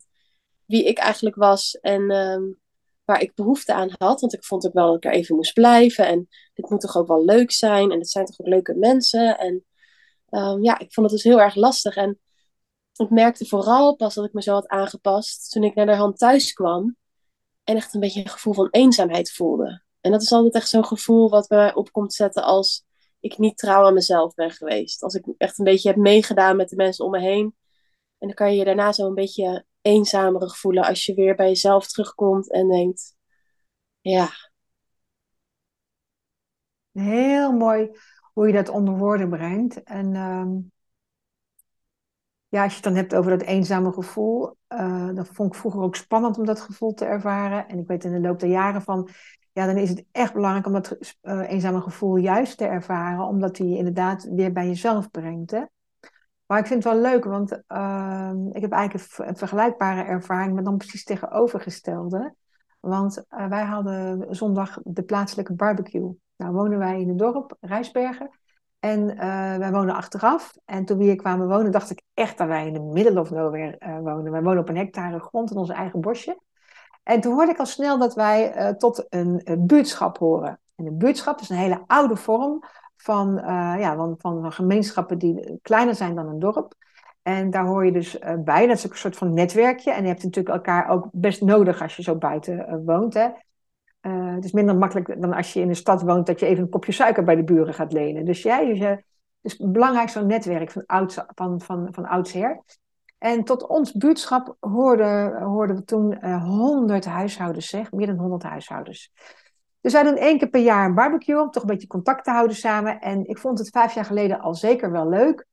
wie 0.65 0.83
ik 0.83 0.97
eigenlijk 0.97 1.35
was 1.35 1.79
en 1.79 2.11
um, 2.11 2.59
waar 3.05 3.21
ik 3.21 3.35
behoefte 3.35 3.73
aan 3.73 3.89
had. 3.97 4.21
Want 4.21 4.33
ik 4.33 4.43
vond 4.43 4.67
ook 4.67 4.73
wel 4.73 4.87
dat 4.87 4.95
ik 4.95 5.05
er 5.05 5.11
even 5.11 5.35
moest 5.35 5.53
blijven. 5.53 6.07
En 6.07 6.27
dit 6.53 6.69
moet 6.69 6.81
toch 6.81 6.97
ook 6.97 7.07
wel 7.07 7.25
leuk 7.25 7.51
zijn. 7.51 7.91
En 7.91 7.99
het 7.99 8.09
zijn 8.09 8.25
toch 8.25 8.39
ook 8.39 8.47
leuke 8.47 8.75
mensen. 8.75 9.37
En 9.37 9.65
um, 10.29 10.63
ja, 10.63 10.79
ik 10.79 10.93
vond 10.93 11.05
het 11.11 11.15
dus 11.15 11.23
heel 11.23 11.41
erg 11.41 11.55
lastig. 11.55 11.95
En 11.95 12.19
ik 12.95 13.09
merkte 13.09 13.45
vooral 13.45 13.95
pas 13.95 14.13
dat 14.13 14.25
ik 14.25 14.33
me 14.33 14.41
zo 14.41 14.53
had 14.53 14.67
aangepast 14.67 15.51
toen 15.51 15.63
ik 15.63 15.75
naar 15.75 15.85
de 15.85 15.95
hand 15.95 16.17
thuis 16.17 16.53
kwam. 16.53 16.95
En 17.63 17.75
echt 17.75 17.93
een 17.93 17.99
beetje 17.99 18.19
een 18.19 18.29
gevoel 18.29 18.53
van 18.53 18.67
eenzaamheid 18.69 19.31
voelde. 19.31 19.83
En 20.01 20.11
dat 20.11 20.21
is 20.21 20.31
altijd 20.31 20.53
echt 20.53 20.69
zo'n 20.69 20.85
gevoel 20.85 21.29
wat 21.29 21.47
bij 21.47 21.57
mij 21.57 21.73
opkomt 21.73 22.13
zetten 22.13 22.43
als 22.43 22.85
ik 23.19 23.37
niet 23.37 23.57
trouw 23.57 23.85
aan 23.85 23.93
mezelf 23.93 24.33
ben 24.33 24.51
geweest. 24.51 25.03
Als 25.03 25.13
ik 25.13 25.25
echt 25.37 25.57
een 25.59 25.65
beetje 25.65 25.89
heb 25.89 25.97
meegedaan 25.97 26.55
met 26.55 26.69
de 26.69 26.75
mensen 26.75 27.05
om 27.05 27.11
me 27.11 27.19
heen. 27.19 27.55
En 28.23 28.29
dan 28.29 28.37
kan 28.37 28.51
je 28.51 28.57
je 28.57 28.65
daarna 28.65 28.91
zo 28.91 29.07
een 29.07 29.13
beetje 29.13 29.65
eenzamerig 29.81 30.57
voelen 30.57 30.83
als 30.83 31.05
je 31.05 31.13
weer 31.13 31.35
bij 31.35 31.47
jezelf 31.47 31.87
terugkomt 31.87 32.51
en 32.51 32.67
denkt, 32.67 33.15
ja. 34.01 34.29
Heel 36.91 37.51
mooi 37.51 37.89
hoe 38.33 38.47
je 38.47 38.53
dat 38.53 38.69
onder 38.69 38.97
woorden 38.97 39.29
brengt. 39.29 39.83
En 39.83 40.15
um, 40.15 40.71
ja, 42.47 42.63
als 42.63 42.69
je 42.69 42.75
het 42.75 42.83
dan 42.83 42.95
hebt 42.95 43.15
over 43.15 43.31
dat 43.31 43.47
eenzame 43.47 43.91
gevoel, 43.91 44.57
uh, 44.69 45.23
vond 45.23 45.53
ik 45.53 45.59
vroeger 45.59 45.81
ook 45.81 45.95
spannend 45.95 46.37
om 46.37 46.45
dat 46.45 46.61
gevoel 46.61 46.93
te 46.93 47.05
ervaren. 47.05 47.67
En 47.67 47.79
ik 47.79 47.87
weet 47.87 48.03
in 48.03 48.11
de 48.11 48.19
loop 48.19 48.39
der 48.39 48.49
jaren 48.49 48.81
van, 48.81 49.09
ja, 49.51 49.65
dan 49.65 49.77
is 49.77 49.89
het 49.89 50.05
echt 50.11 50.33
belangrijk 50.33 50.65
om 50.65 50.73
dat 50.73 50.97
uh, 51.21 51.49
eenzame 51.49 51.81
gevoel 51.81 52.15
juist 52.15 52.57
te 52.57 52.65
ervaren, 52.65 53.25
omdat 53.25 53.55
die 53.55 53.67
je 53.67 53.77
inderdaad 53.77 54.23
weer 54.23 54.51
bij 54.51 54.67
jezelf 54.67 55.11
brengt. 55.11 55.51
Hè? 55.51 55.63
Maar 56.45 56.59
ik 56.59 56.67
vind 56.67 56.83
het 56.83 56.93
wel 56.93 57.01
leuk, 57.01 57.23
want 57.23 57.51
uh, 57.51 58.31
ik 58.51 58.61
heb 58.61 58.71
eigenlijk 58.71 59.17
een, 59.17 59.37
vergelijkbare 59.37 60.03
ervaring, 60.03 60.53
maar 60.53 60.63
dan 60.63 60.77
precies 60.77 61.03
tegenovergestelde. 61.03 62.35
Want 62.79 63.23
uh, 63.29 63.47
wij 63.47 63.63
hadden 63.63 64.35
zondag 64.35 64.79
de 64.83 65.03
plaatselijke 65.03 65.53
barbecue. 65.53 66.17
Nou 66.35 66.53
wonen 66.53 66.77
wij 66.77 67.01
in 67.01 67.07
het 67.07 67.17
dorp, 67.17 67.57
Rijsbergen. 67.59 68.29
En 68.79 69.09
uh, 69.09 69.17
wij 69.57 69.71
wonen 69.71 69.95
achteraf. 69.95 70.53
En 70.65 70.85
toen 70.85 70.97
we 70.97 71.03
hier 71.03 71.15
kwamen 71.15 71.47
wonen, 71.47 71.71
dacht 71.71 71.89
ik 71.89 72.01
echt 72.13 72.37
dat 72.37 72.47
wij 72.47 72.67
in 72.67 72.73
de 72.73 72.79
middle 72.79 73.19
of 73.19 73.29
nowhere 73.29 73.75
uh, 73.79 73.99
wonen. 73.99 74.31
Wij 74.31 74.41
wonen 74.41 74.59
op 74.59 74.69
een 74.69 74.77
hectare 74.77 75.19
grond 75.19 75.51
in 75.51 75.57
ons 75.57 75.69
eigen 75.69 76.01
bosje. 76.01 76.39
En 77.03 77.21
toen 77.21 77.33
hoorde 77.33 77.51
ik 77.51 77.59
al 77.59 77.65
snel 77.65 77.97
dat 77.97 78.13
wij 78.13 78.73
tot 78.77 79.05
een, 79.09 79.41
een, 79.43 79.65
buurtschap 79.65 80.17
horen. 80.17 80.59
En 80.75 80.85
een 80.85 80.97
buurtschap 80.97 81.39
is 81.39 81.49
een 81.49 81.55
hele 81.55 81.83
oude 81.87 82.15
vorm 82.15 82.63
van, 82.97 83.41
ja, 83.79 83.95
van, 83.95 84.15
van 84.17 84.51
gemeenschappen 84.51 85.17
die 85.17 85.59
kleiner 85.61 85.95
zijn 85.95 86.15
dan 86.15 86.27
een 86.27 86.39
dorp. 86.39 86.73
En 87.21 87.49
daar 87.49 87.65
hoor 87.65 87.85
je 87.85 87.91
dus 87.91 88.19
bij. 88.37 88.67
Dat 88.67 88.77
is 88.77 88.85
ook 88.85 88.91
een 88.91 88.97
soort 88.97 89.17
van 89.17 89.33
netwerkje. 89.33 89.91
En 89.91 90.01
je 90.01 90.07
hebt 90.07 90.23
natuurlijk 90.23 90.55
elkaar 90.55 90.89
ook 90.89 91.07
best 91.11 91.41
nodig 91.41 91.81
als 91.81 91.95
je 91.95 92.03
zo 92.03 92.15
buiten 92.15 92.83
woont. 92.85 93.13
Hè. 93.13 93.27
Het 94.09 94.45
is 94.45 94.51
minder 94.51 94.75
makkelijk 94.75 95.21
dan 95.21 95.33
als 95.33 95.53
je 95.53 95.59
in 95.59 95.69
een 95.69 95.75
stad 95.75 96.01
woont 96.01 96.25
dat 96.25 96.39
je 96.39 96.45
even 96.45 96.63
een 96.63 96.69
kopje 96.69 96.91
suiker 96.91 97.23
bij 97.23 97.35
de 97.35 97.43
buren 97.43 97.73
gaat 97.73 97.93
lenen. 97.93 98.25
Dus 98.25 98.41
jij, 98.41 98.65
dus, 98.65 98.79
uh, 98.79 98.91
dus 99.41 99.57
belangrijk 99.57 100.09
zo'n 100.09 100.27
netwerk 100.27 100.71
van, 100.71 100.83
ouds, 100.85 101.19
van, 101.35 101.61
van, 101.61 101.87
van 101.91 102.05
oudsher. 102.05 102.61
En 103.17 103.43
tot 103.43 103.67
ons 103.67 103.91
buurtschap 103.91 104.55
hoorden, 104.59 105.41
hoorden 105.41 105.75
we 105.75 105.83
toen 105.83 106.25
100 106.39 107.05
huishoudens, 107.05 107.67
zeg, 107.67 107.91
meer 107.91 108.07
dan 108.07 108.17
100 108.17 108.43
huishoudens. 108.43 109.11
Dus 109.83 109.93
wij 109.93 110.03
doen 110.03 110.17
één 110.17 110.37
keer 110.37 110.49
per 110.49 110.61
jaar 110.61 110.85
een 110.85 110.95
barbecue 110.95 111.41
om 111.41 111.51
toch 111.51 111.63
een 111.63 111.69
beetje 111.69 111.87
contact 111.87 112.23
te 112.23 112.31
houden 112.31 112.55
samen. 112.55 113.01
En 113.01 113.25
ik 113.25 113.37
vond 113.37 113.59
het 113.59 113.69
vijf 113.69 113.93
jaar 113.93 114.05
geleden 114.05 114.39
al 114.39 114.55
zeker 114.55 114.91
wel 114.91 115.09
leuk. 115.09 115.45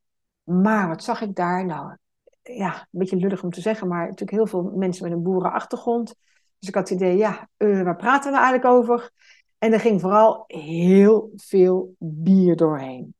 Maar 0.42 0.88
wat 0.88 1.02
zag 1.02 1.20
ik 1.20 1.34
daar? 1.34 1.64
Nou, 1.66 1.96
ja, 2.42 2.74
een 2.74 2.98
beetje 2.98 3.16
lullig 3.16 3.42
om 3.42 3.50
te 3.50 3.60
zeggen, 3.60 3.88
maar 3.88 4.00
natuurlijk 4.00 4.30
heel 4.30 4.46
veel 4.46 4.62
mensen 4.62 5.04
met 5.04 5.12
een 5.12 5.22
boerenachtergrond. 5.22 6.14
Dus 6.58 6.68
ik 6.68 6.74
had 6.74 6.88
het 6.88 6.98
idee, 6.98 7.16
ja, 7.16 7.48
uh, 7.58 7.82
waar 7.82 7.96
praten 7.96 8.32
we 8.32 8.38
eigenlijk 8.38 8.66
over? 8.74 9.10
En 9.58 9.72
er 9.72 9.80
ging 9.80 10.00
vooral 10.00 10.44
heel 10.46 11.30
veel 11.36 11.94
bier 11.98 12.56
doorheen. 12.56 13.14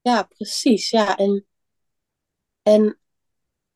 Ja, 0.00 0.22
precies. 0.22 0.90
Ja, 0.90 1.16
en, 1.16 1.46
en 2.62 2.98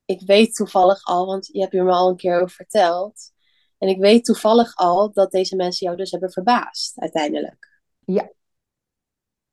ik 0.04 0.20
weet 0.20 0.54
toevallig 0.54 1.04
al, 1.04 1.26
want 1.26 1.46
je 1.46 1.60
hebt 1.60 1.72
hier 1.72 1.84
me 1.84 1.92
al 1.92 2.08
een 2.08 2.16
keer 2.16 2.36
over 2.36 2.54
verteld. 2.54 3.32
En 3.78 3.88
ik 3.88 3.98
weet 3.98 4.24
toevallig 4.24 4.76
al 4.76 5.12
dat 5.12 5.30
deze 5.30 5.56
mensen 5.56 5.86
jou 5.86 5.98
dus 5.98 6.10
hebben 6.10 6.30
verbaasd, 6.30 6.98
uiteindelijk. 6.98 7.80
Ja. 8.04 8.30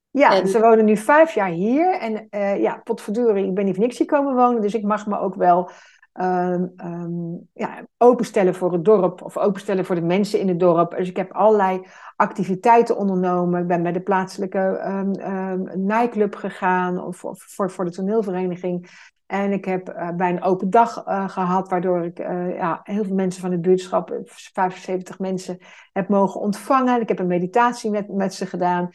Ja, 0.10 0.36
en... 0.36 0.48
ze 0.48 0.60
wonen 0.60 0.86
nu 0.86 0.98
vijf 0.98 1.34
jaar 1.34 1.50
hier. 1.50 2.00
En 2.00 2.28
uh, 2.30 2.62
ja, 2.62 2.82
potverdorie, 2.84 3.46
ik 3.46 3.54
ben 3.54 3.66
niet 3.66 3.76
voor 3.76 3.84
niks 3.84 3.98
hier 3.98 4.08
komen 4.08 4.36
wonen. 4.36 4.62
Dus 4.62 4.74
ik 4.74 4.84
mag 4.84 5.08
me 5.08 5.20
ook 5.20 5.36
wel 5.36 5.70
um, 6.14 6.74
um, 6.78 7.50
ja, 7.54 7.88
openstellen 7.98 8.56
voor 8.56 8.74
het 8.74 8.86
dorp 8.86 9.22
of 9.22 9.38
openstellen 9.38 9.86
voor 9.86 9.96
de 9.96 10.02
mensen 10.02 10.40
in 10.40 10.48
het 10.48 10.60
dorp. 10.60 10.98
Dus 10.98 11.10
ik 11.10 11.18
heb 11.18 11.32
allerlei 11.32 11.88
activiteiten 12.16 12.98
ondernomen. 12.98 13.62
Ik 13.62 13.68
ben 13.68 13.84
bij 13.84 13.92
de 13.92 14.02
plaatselijke 14.02 14.82
um, 14.88 15.86
nightclub 15.86 16.36
gegaan 16.36 17.04
of, 17.04 17.24
of, 17.24 17.44
voor, 17.44 17.72
voor 17.72 17.86
de 17.86 17.92
toneelvereniging. 17.92 18.90
En 19.36 19.52
ik 19.52 19.66
heb 19.66 19.90
uh, 19.90 20.10
bij 20.10 20.30
een 20.30 20.44
open 20.44 20.70
dag 20.70 21.08
uh, 21.08 21.30
gehad, 21.30 21.70
waardoor 21.70 22.04
ik 22.04 22.20
uh, 22.20 22.56
ja, 22.56 22.80
heel 22.84 23.04
veel 23.04 23.16
mensen 23.16 23.42
van 23.42 23.52
het 23.52 23.62
buurtschap, 23.62 24.20
75 24.26 25.20
mensen, 25.20 25.58
heb 25.94 26.10
mogen 26.10 26.42
ontvangen. 26.42 27.02
Ik 27.02 27.08
heb 27.08 27.20
een 27.20 27.28
meditatie 27.28 27.90
met, 27.90 28.10
met 28.10 28.34
ze 28.34 28.46
gedaan. 28.46 28.90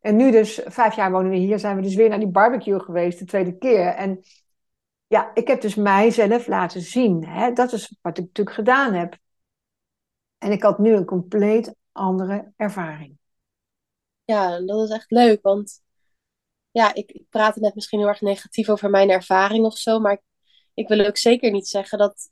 En 0.00 0.16
nu 0.16 0.30
dus, 0.30 0.62
vijf 0.64 0.94
jaar 0.94 1.10
wonen 1.10 1.30
we 1.30 1.36
hier, 1.36 1.58
zijn 1.58 1.76
we 1.76 1.82
dus 1.82 1.94
weer 1.94 2.08
naar 2.08 2.18
die 2.18 2.28
barbecue 2.28 2.80
geweest, 2.80 3.18
de 3.18 3.24
tweede 3.24 3.58
keer. 3.58 3.86
En 3.86 4.20
ja, 5.06 5.30
ik 5.34 5.48
heb 5.48 5.60
dus 5.60 5.74
mijzelf 5.74 6.46
laten 6.46 6.80
zien. 6.80 7.26
Hè? 7.26 7.52
Dat 7.52 7.72
is 7.72 7.98
wat 8.00 8.18
ik 8.18 8.24
natuurlijk 8.24 8.56
gedaan 8.56 8.92
heb. 8.92 9.18
En 10.38 10.52
ik 10.52 10.62
had 10.62 10.78
nu 10.78 10.92
een 10.92 11.04
compleet 11.04 11.74
andere 11.92 12.52
ervaring. 12.56 13.18
Ja, 14.24 14.60
dat 14.60 14.88
is 14.88 14.94
echt 14.94 15.10
leuk, 15.10 15.42
want 15.42 15.82
ja, 16.72 16.94
ik, 16.94 17.10
ik 17.10 17.28
praatte 17.28 17.60
net 17.60 17.74
misschien 17.74 17.98
heel 17.98 18.08
erg 18.08 18.20
negatief 18.20 18.68
over 18.68 18.90
mijn 18.90 19.10
ervaring 19.10 19.64
of 19.64 19.78
zo, 19.78 19.98
maar 19.98 20.22
ik, 20.74 20.88
wil 20.88 21.06
ook 21.06 21.16
zeker 21.16 21.50
niet 21.50 21.68
zeggen 21.68 21.98
dat 21.98 22.30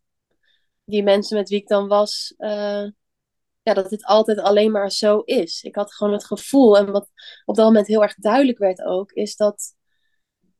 die 0.84 1.02
mensen 1.02 1.36
met 1.36 1.48
wie 1.48 1.58
ik 1.58 1.68
dan 1.68 1.88
was, 1.88 2.34
uh, 2.38 2.88
ja, 3.62 3.74
dat 3.74 3.90
dit 3.90 4.04
altijd 4.04 4.38
alleen 4.38 4.70
maar 4.70 4.90
zo 4.90 5.18
is. 5.18 5.62
Ik 5.62 5.74
had 5.74 5.94
gewoon 5.94 6.12
het 6.12 6.24
gevoel, 6.24 6.78
en 6.78 6.90
wat 6.90 7.08
op 7.44 7.56
dat 7.56 7.66
moment 7.66 7.86
heel 7.86 8.02
erg 8.02 8.14
duidelijk 8.14 8.58
werd 8.58 8.82
ook, 8.82 9.12
is 9.12 9.36
dat 9.36 9.74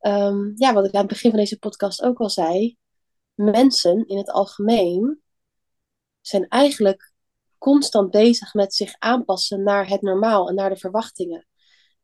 um, 0.01 0.53
ja, 0.57 0.73
wat 0.73 0.87
ik 0.87 0.95
aan 0.95 1.01
het 1.01 1.09
begin 1.09 1.31
van 1.31 1.39
deze 1.39 1.59
podcast 1.59 2.03
ook 2.03 2.19
al 2.19 2.31
zei, 2.31 2.77
mensen 3.35 4.07
in 4.07 4.17
het 4.17 4.31
algemeen 4.31 5.23
zijn 6.21 6.49
eigenlijk 6.49 7.13
constant 7.59 8.11
bezig 8.11 8.55
met 8.55 8.75
zich 8.75 8.95
aanpassen 8.99 9.63
naar 9.63 9.89
het 9.89 10.03
normaal 10.03 10.49
en 10.49 10.55
naar 10.55 10.71
de 10.71 10.77
verwachtingen. 10.77 11.47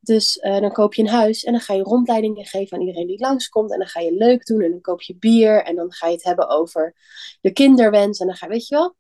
Dus 0.06 0.36
uh, 0.36 0.60
dan 0.60 0.72
koop 0.72 0.94
je 0.94 1.02
een 1.02 1.08
huis 1.08 1.44
en 1.44 1.52
dan 1.52 1.60
ga 1.60 1.75
je 1.75 1.82
rondleidingen 1.82 2.44
geven 2.44 2.76
aan 2.76 2.86
iedereen 2.86 3.06
die 3.06 3.20
langskomt. 3.20 3.72
En 3.72 3.78
dan 3.78 3.88
ga 3.88 4.00
je 4.00 4.12
leuk 4.12 4.46
doen 4.46 4.62
en 4.62 4.70
dan 4.70 4.80
koop 4.80 5.02
je 5.02 5.16
bier 5.16 5.64
en 5.64 5.76
dan 5.76 5.92
ga 5.92 6.06
je 6.06 6.12
het 6.12 6.25
hebben 6.25 6.48
over 6.48 6.94
je 7.40 7.50
kinderwens. 7.50 8.18
En 8.18 8.26
dan 8.26 8.36
ga 8.36 8.46
je, 8.46 8.52
weet 8.52 8.68
je 8.68 8.75
wel, 8.75 8.96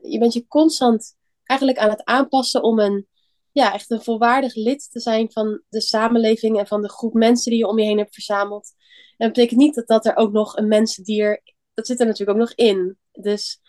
je 0.00 0.18
bent 0.18 0.32
je 0.32 0.46
constant 0.46 1.16
eigenlijk 1.44 1.78
aan 1.78 1.90
het 1.90 2.04
aanpassen 2.04 2.62
om 2.62 2.78
een 2.78 3.08
ja, 3.52 3.72
echt 3.72 3.90
een 3.90 4.02
volwaardig 4.02 4.54
lid 4.54 4.90
te 4.90 5.00
zijn 5.00 5.32
van 5.32 5.62
de 5.68 5.80
samenleving 5.80 6.58
en 6.58 6.66
van 6.66 6.82
de 6.82 6.90
groep 6.90 7.14
mensen 7.14 7.50
die 7.50 7.60
je 7.60 7.66
om 7.66 7.78
je 7.78 7.84
heen 7.84 7.98
hebt 7.98 8.14
verzameld. 8.14 8.72
En 9.16 9.26
dat 9.26 9.32
betekent 9.32 9.60
niet 9.60 9.74
dat, 9.74 9.86
dat 9.86 10.06
er 10.06 10.16
ook 10.16 10.32
nog 10.32 10.56
een 10.56 10.68
mensendier, 10.68 11.42
dat 11.74 11.86
zit 11.86 12.00
er 12.00 12.06
natuurlijk 12.06 12.38
ook 12.38 12.44
nog 12.46 12.54
in. 12.54 12.98
Dus 13.12 13.60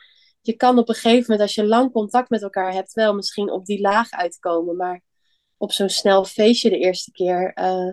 je 0.41 0.53
kan 0.53 0.77
op 0.77 0.89
een 0.89 0.95
gegeven 0.95 1.21
moment, 1.21 1.41
als 1.41 1.55
je 1.55 1.65
lang 1.65 1.91
contact 1.91 2.29
met 2.29 2.41
elkaar 2.41 2.73
hebt, 2.73 2.93
wel 2.93 3.13
misschien 3.13 3.51
op 3.51 3.65
die 3.65 3.81
laag 3.81 4.11
uitkomen. 4.11 4.75
Maar 4.75 5.01
op 5.61 5.71
zo'n 5.71 5.89
snel 5.89 6.25
feestje 6.25 6.69
de 6.69 6.77
eerste 6.77 7.11
keer, 7.11 7.57
uh, 7.59 7.91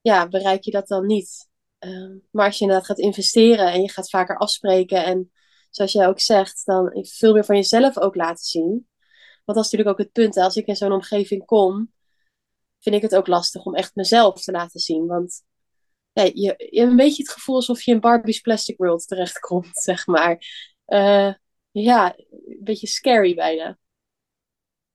ja, 0.00 0.28
bereik 0.28 0.62
je 0.62 0.70
dat 0.70 0.88
dan 0.88 1.06
niet. 1.06 1.48
Uh, 1.80 2.10
maar 2.30 2.46
als 2.46 2.58
je 2.58 2.64
inderdaad 2.64 2.86
gaat 2.86 2.98
investeren 2.98 3.72
en 3.72 3.82
je 3.82 3.90
gaat 3.90 4.10
vaker 4.10 4.36
afspreken 4.36 5.04
en 5.04 5.32
zoals 5.70 5.92
jij 5.92 6.06
ook 6.06 6.20
zegt, 6.20 6.64
dan 6.64 7.06
veel 7.08 7.32
meer 7.32 7.44
van 7.44 7.56
jezelf 7.56 7.98
ook 7.98 8.14
laten 8.14 8.44
zien. 8.44 8.88
Want 9.44 9.58
dat 9.58 9.64
is 9.64 9.70
natuurlijk 9.70 9.88
ook 9.88 9.98
het 9.98 10.12
punt. 10.12 10.36
Als 10.36 10.56
ik 10.56 10.66
in 10.66 10.76
zo'n 10.76 10.92
omgeving 10.92 11.44
kom, 11.44 11.92
vind 12.78 12.96
ik 12.96 13.02
het 13.02 13.14
ook 13.14 13.26
lastig 13.26 13.64
om 13.64 13.74
echt 13.74 13.94
mezelf 13.94 14.42
te 14.42 14.52
laten 14.52 14.80
zien. 14.80 15.06
Want 15.06 15.42
je, 16.12 16.32
je 16.70 16.78
hebt 16.80 16.90
een 16.90 16.96
beetje 16.96 17.22
het 17.22 17.32
gevoel 17.32 17.54
alsof 17.54 17.82
je 17.82 17.92
in 17.92 18.00
Barbie's 18.00 18.40
Plastic 18.40 18.76
World 18.76 19.06
terechtkomt, 19.06 19.76
zeg 19.88 20.06
maar. 20.06 20.44
Uh, 20.86 21.34
ja, 21.70 22.16
een 22.16 22.60
beetje 22.60 22.86
scary 22.86 23.34
bijna. 23.34 23.78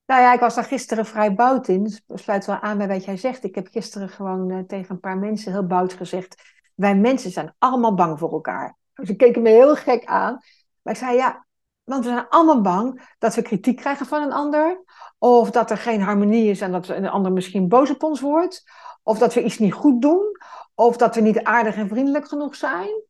Nou 0.08 0.22
ja, 0.22 0.34
ik 0.34 0.40
was 0.40 0.56
daar 0.56 0.64
gisteren 0.64 1.06
vrij 1.06 1.34
bout 1.34 1.68
in. 1.68 1.84
Dus 1.84 2.02
sluit 2.08 2.46
wel 2.46 2.60
aan 2.60 2.78
bij 2.78 2.88
wat 2.88 3.06
jij 3.06 3.18
zegt. 3.18 3.44
Ik 3.44 3.56
heb 3.56 3.68
gisteren 3.68 4.10
gewoon 4.10 4.52
uh, 4.52 4.60
tegen 4.64 4.92
een 4.92 5.00
paar 5.00 5.18
mensen 5.18 5.52
heel 5.52 5.66
bout 5.66 5.94
gezegd. 5.94 6.42
Wij 6.76 6.96
mensen 6.96 7.32
zijn 7.32 7.56
allemaal 7.58 7.94
bang 7.94 8.20
voor 8.20 8.32
elkaar. 8.32 8.78
Ze 8.94 9.16
keken 9.16 9.42
me 9.42 9.50
heel 9.50 9.76
gek 9.76 10.06
aan. 10.06 10.40
Maar 10.82 10.94
ik 10.94 11.00
zei 11.00 11.16
ja, 11.16 11.46
want 11.84 12.04
we 12.04 12.10
zijn 12.10 12.30
allemaal 12.30 12.62
bang 12.62 13.16
dat 13.18 13.36
we 13.36 13.42
kritiek 13.42 13.78
krijgen 13.78 14.06
van 14.06 14.22
een 14.24 14.34
ander. 14.34 14.84
Of 15.18 15.52
dat 15.52 15.72
er 15.72 15.78
geen 15.78 16.02
harmonie 16.02 16.50
is 16.50 16.62
en 16.62 16.72
dat 16.72 16.88
een 16.88 17.10
ander 17.10 17.32
misschien 17.32 17.68
boos 17.68 17.90
op 17.90 18.04
ons 18.04 18.22
wordt. 18.22 18.64
Of 19.04 19.18
dat 19.18 19.34
we 19.34 19.44
iets 19.44 19.58
niet 19.58 19.74
goed 19.74 20.02
doen. 20.02 20.38
Of 20.76 20.98
dat 20.98 21.16
we 21.16 21.22
niet 21.22 21.44
aardig 21.44 21.76
en 21.76 21.88
vriendelijk 21.88 22.28
genoeg 22.28 22.56
zijn. 22.56 23.02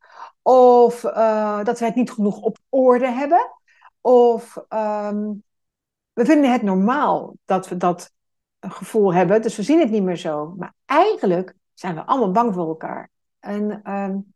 Of 0.42 1.04
uh, 1.04 1.64
dat 1.64 1.80
we 1.80 1.86
het 1.86 1.96
niet 1.96 2.12
genoeg 2.12 2.42
op 2.42 2.58
orde 2.70 3.12
hebben. 3.12 3.52
Of 4.02 4.58
um, 4.70 5.44
we 6.18 6.26
vinden 6.26 6.52
het 6.52 6.62
normaal 6.62 7.36
dat 7.46 7.68
we 7.68 7.78
dat 7.78 8.12
gevoel 8.60 9.14
hebben. 9.14 9.42
Dus 9.42 9.56
we 9.56 9.64
zien 9.64 9.80
het 9.80 9.90
niet 9.90 10.04
meer 10.04 10.16
zo. 10.16 10.54
Maar 10.58 10.74
eigenlijk 10.86 11.54
zijn 11.74 11.96
we 11.96 12.06
allemaal 12.06 12.32
bang 12.32 12.54
voor 12.54 12.68
elkaar. 12.68 13.10
En 13.40 13.92
um, 13.94 14.34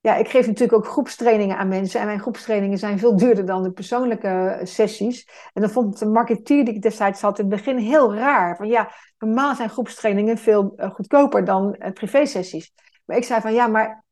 ja, 0.00 0.14
ik 0.14 0.28
geef 0.28 0.46
natuurlijk 0.46 0.78
ook 0.78 0.86
groepstrainingen 0.86 1.56
aan 1.56 1.68
mensen. 1.68 2.00
En 2.00 2.06
mijn 2.06 2.20
groepstrainingen 2.20 2.78
zijn 2.78 2.98
veel 2.98 3.16
duurder 3.16 3.46
dan 3.46 3.62
de 3.62 3.72
persoonlijke 3.72 4.60
sessies. 4.62 5.28
En 5.52 5.60
dan 5.60 5.70
vond 5.70 5.98
de 5.98 6.06
marketeer 6.06 6.64
die 6.64 6.74
ik 6.74 6.82
destijds 6.82 7.20
had 7.20 7.38
in 7.38 7.50
het 7.50 7.54
begin 7.54 7.76
heel 7.76 8.14
raar. 8.14 8.56
Van 8.56 8.68
ja, 8.68 8.90
normaal 9.18 9.54
zijn 9.54 9.70
groepstrainingen 9.70 10.38
veel 10.38 10.72
eh, 10.76 10.90
goedkoper 10.90 11.44
dan 11.44 11.76
uh, 11.78 11.92
privé-sessies. 11.92 12.72
Maar 13.04 13.16
ik 13.16 13.24
zei 13.24 13.40
van 13.40 13.52
ja, 13.52 13.66
maar 13.66 14.03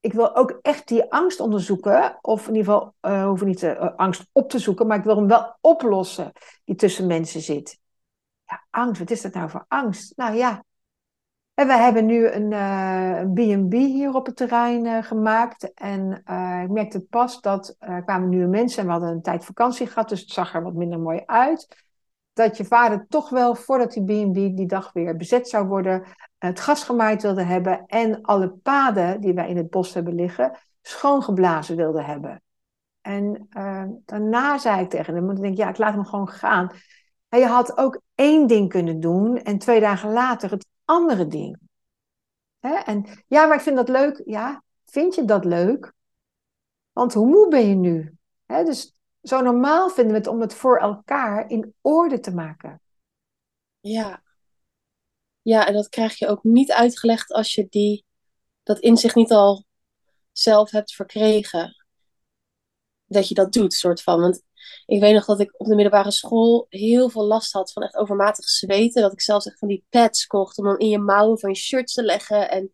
ik 0.00 0.12
wil 0.12 0.36
ook 0.36 0.58
echt 0.62 0.88
die 0.88 1.12
angst 1.12 1.40
onderzoeken. 1.40 2.18
Of 2.20 2.48
in 2.48 2.54
ieder 2.54 2.72
geval, 2.72 2.94
uh, 3.02 3.26
hoeven 3.26 3.46
niet 3.46 3.62
uh, 3.62 3.94
angst 3.96 4.28
op 4.32 4.50
te 4.50 4.58
zoeken, 4.58 4.86
maar 4.86 4.98
ik 4.98 5.04
wil 5.04 5.16
hem 5.16 5.28
wel 5.28 5.56
oplossen 5.60 6.32
die 6.64 6.74
tussen 6.74 7.06
mensen 7.06 7.40
zit. 7.40 7.78
Ja, 8.44 8.66
angst, 8.70 8.98
wat 8.98 9.10
is 9.10 9.22
dat 9.22 9.34
nou 9.34 9.50
voor 9.50 9.64
angst? 9.68 10.16
Nou 10.16 10.34
ja, 10.34 10.64
en 11.54 11.66
we 11.66 11.72
hebben 11.72 12.06
nu 12.06 12.28
een 12.28 12.48
B&B 13.34 13.74
uh, 13.74 13.80
hier 13.80 14.14
op 14.14 14.26
het 14.26 14.36
terrein 14.36 15.04
gemaakt. 15.04 15.72
En 15.74 16.12
ik 16.62 16.70
merkte 16.70 17.00
pas 17.00 17.40
dat 17.40 17.76
er 17.78 18.02
kwamen 18.02 18.28
nieuwe 18.28 18.46
mensen 18.46 18.80
en 18.80 18.86
we 18.86 18.92
hadden 18.92 19.10
een 19.10 19.22
tijd 19.22 19.44
vakantie 19.44 19.86
gehad, 19.86 20.08
dus 20.08 20.20
het 20.20 20.30
zag 20.30 20.54
er 20.54 20.62
wat 20.62 20.74
minder 20.74 21.00
mooi 21.00 21.22
uit. 21.26 21.85
Dat 22.36 22.56
je 22.56 22.64
vader 22.64 23.06
toch 23.08 23.28
wel, 23.28 23.54
voordat 23.54 23.92
die 23.92 24.04
B&B 24.04 24.34
die 24.34 24.66
dag 24.66 24.92
weer 24.92 25.16
bezet 25.16 25.48
zou 25.48 25.66
worden, 25.66 26.04
het 26.38 26.60
gas 26.60 26.84
gemaaid 26.84 27.22
wilde 27.22 27.42
hebben 27.42 27.86
en 27.86 28.22
alle 28.22 28.48
paden 28.48 29.20
die 29.20 29.34
wij 29.34 29.48
in 29.48 29.56
het 29.56 29.70
bos 29.70 29.94
hebben 29.94 30.14
liggen, 30.14 30.58
schoongeblazen 30.82 31.76
wilde 31.76 32.02
hebben. 32.02 32.42
En 33.00 33.48
daarna 34.04 34.58
zei 34.58 34.80
ik 34.80 34.90
tegen 34.90 35.14
hem, 35.14 35.30
ik 35.30 35.40
denk, 35.40 35.56
ja, 35.56 35.68
ik 35.68 35.78
laat 35.78 35.94
hem 35.94 36.04
gewoon 36.04 36.28
gaan. 36.28 36.70
En 37.28 37.38
je 37.38 37.46
had 37.46 37.78
ook 37.78 38.00
één 38.14 38.46
ding 38.46 38.68
kunnen 38.68 39.00
doen 39.00 39.36
en 39.36 39.58
twee 39.58 39.80
dagen 39.80 40.12
later 40.12 40.50
het 40.50 40.66
andere 40.84 41.26
ding. 41.26 41.58
Hè? 42.58 42.74
En 42.74 43.06
ja, 43.26 43.46
maar 43.46 43.56
ik 43.56 43.62
vind 43.62 43.76
dat 43.76 43.88
leuk. 43.88 44.22
Ja, 44.24 44.62
vind 44.84 45.14
je 45.14 45.24
dat 45.24 45.44
leuk? 45.44 45.92
Want 46.92 47.14
hoe 47.14 47.26
moe 47.26 47.48
ben 47.48 47.68
je 47.68 47.74
nu? 47.74 48.16
Hè? 48.46 48.64
Dus 48.64 48.95
zo 49.28 49.40
normaal 49.40 49.88
vinden 49.88 50.12
we 50.12 50.18
het 50.18 50.28
om 50.28 50.40
het 50.40 50.54
voor 50.54 50.78
elkaar 50.78 51.50
in 51.50 51.74
orde 51.80 52.20
te 52.20 52.34
maken. 52.34 52.80
Ja. 53.80 54.22
Ja, 55.42 55.66
en 55.66 55.74
dat 55.74 55.88
krijg 55.88 56.18
je 56.18 56.28
ook 56.28 56.42
niet 56.42 56.72
uitgelegd 56.72 57.32
als 57.32 57.54
je 57.54 57.66
die, 57.70 58.04
dat 58.62 58.78
inzicht 58.78 59.14
niet 59.14 59.32
al 59.32 59.64
zelf 60.32 60.70
hebt 60.70 60.94
verkregen. 60.94 61.86
Dat 63.04 63.28
je 63.28 63.34
dat 63.34 63.52
doet, 63.52 63.74
soort 63.74 64.02
van. 64.02 64.20
Want 64.20 64.42
ik 64.86 65.00
weet 65.00 65.14
nog 65.14 65.24
dat 65.24 65.40
ik 65.40 65.60
op 65.60 65.66
de 65.66 65.74
middelbare 65.74 66.10
school 66.10 66.66
heel 66.68 67.08
veel 67.08 67.24
last 67.24 67.52
had 67.52 67.72
van 67.72 67.82
echt 67.82 67.96
overmatig 67.96 68.48
zweten. 68.48 69.02
Dat 69.02 69.12
ik 69.12 69.20
zelfs 69.20 69.46
echt 69.46 69.58
van 69.58 69.68
die 69.68 69.84
pads 69.88 70.26
kocht 70.26 70.58
om 70.58 70.64
dan 70.64 70.78
in 70.78 70.88
je 70.88 70.98
mouwen 70.98 71.38
van 71.38 71.50
je 71.50 71.56
shirt 71.56 71.92
te 71.92 72.02
leggen. 72.02 72.50
En, 72.50 72.72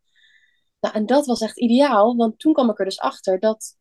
nou, 0.80 0.94
en 0.94 1.06
dat 1.06 1.26
was 1.26 1.40
echt 1.40 1.58
ideaal, 1.58 2.16
want 2.16 2.38
toen 2.38 2.52
kwam 2.52 2.70
ik 2.70 2.78
er 2.78 2.84
dus 2.84 2.98
achter 2.98 3.40
dat 3.40 3.76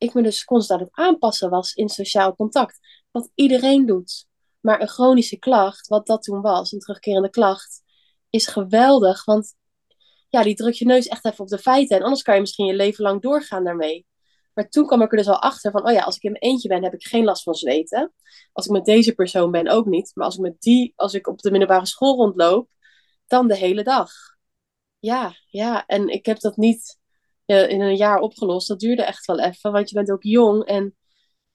ik 0.00 0.14
me 0.14 0.22
dus 0.22 0.44
constant 0.44 0.80
aan 0.80 0.86
het 0.86 0.96
aanpassen 0.96 1.50
was 1.50 1.74
in 1.74 1.88
sociaal 1.88 2.34
contact. 2.34 2.78
Wat 3.10 3.30
iedereen 3.34 3.86
doet. 3.86 4.26
Maar 4.60 4.80
een 4.80 4.88
chronische 4.88 5.38
klacht, 5.38 5.88
wat 5.88 6.06
dat 6.06 6.22
toen 6.22 6.40
was, 6.40 6.72
een 6.72 6.78
terugkerende 6.78 7.30
klacht, 7.30 7.82
is 8.30 8.46
geweldig. 8.46 9.24
Want 9.24 9.54
ja, 10.28 10.42
die 10.42 10.54
druk 10.54 10.74
je 10.74 10.84
neus 10.84 11.08
echt 11.08 11.24
even 11.24 11.40
op 11.40 11.48
de 11.48 11.58
feiten. 11.58 11.96
En 11.96 12.02
anders 12.02 12.22
kan 12.22 12.34
je 12.34 12.40
misschien 12.40 12.66
je 12.66 12.74
leven 12.74 13.04
lang 13.04 13.22
doorgaan 13.22 13.64
daarmee. 13.64 14.06
Maar 14.54 14.68
toen 14.68 14.86
kwam 14.86 15.02
ik 15.02 15.10
er 15.10 15.16
dus 15.16 15.28
al 15.28 15.40
achter 15.40 15.70
van, 15.70 15.86
oh 15.86 15.92
ja, 15.92 16.02
als 16.02 16.16
ik 16.16 16.22
in 16.22 16.30
mijn 16.30 16.42
eentje 16.42 16.68
ben, 16.68 16.82
heb 16.82 16.94
ik 16.94 17.06
geen 17.06 17.24
last 17.24 17.42
van 17.42 17.54
zweten. 17.54 18.12
Als 18.52 18.66
ik 18.66 18.72
met 18.72 18.84
deze 18.84 19.14
persoon 19.14 19.50
ben, 19.50 19.68
ook 19.68 19.86
niet. 19.86 20.10
Maar 20.14 20.24
als 20.24 20.34
ik 20.34 20.40
met 20.40 20.60
die, 20.60 20.92
als 20.96 21.14
ik 21.14 21.26
op 21.26 21.38
de 21.40 21.50
middelbare 21.50 21.86
school 21.86 22.16
rondloop, 22.16 22.68
dan 23.26 23.48
de 23.48 23.56
hele 23.56 23.82
dag. 23.82 24.10
Ja, 24.98 25.34
ja. 25.46 25.86
En 25.86 26.08
ik 26.08 26.26
heb 26.26 26.40
dat 26.40 26.56
niet 26.56 26.99
in 27.50 27.80
een 27.80 27.96
jaar 27.96 28.18
opgelost. 28.18 28.68
Dat 28.68 28.80
duurde 28.80 29.02
echt 29.04 29.26
wel 29.26 29.40
even, 29.40 29.72
want 29.72 29.88
je 29.88 29.94
bent 29.94 30.10
ook 30.10 30.22
jong 30.22 30.64
en 30.64 30.94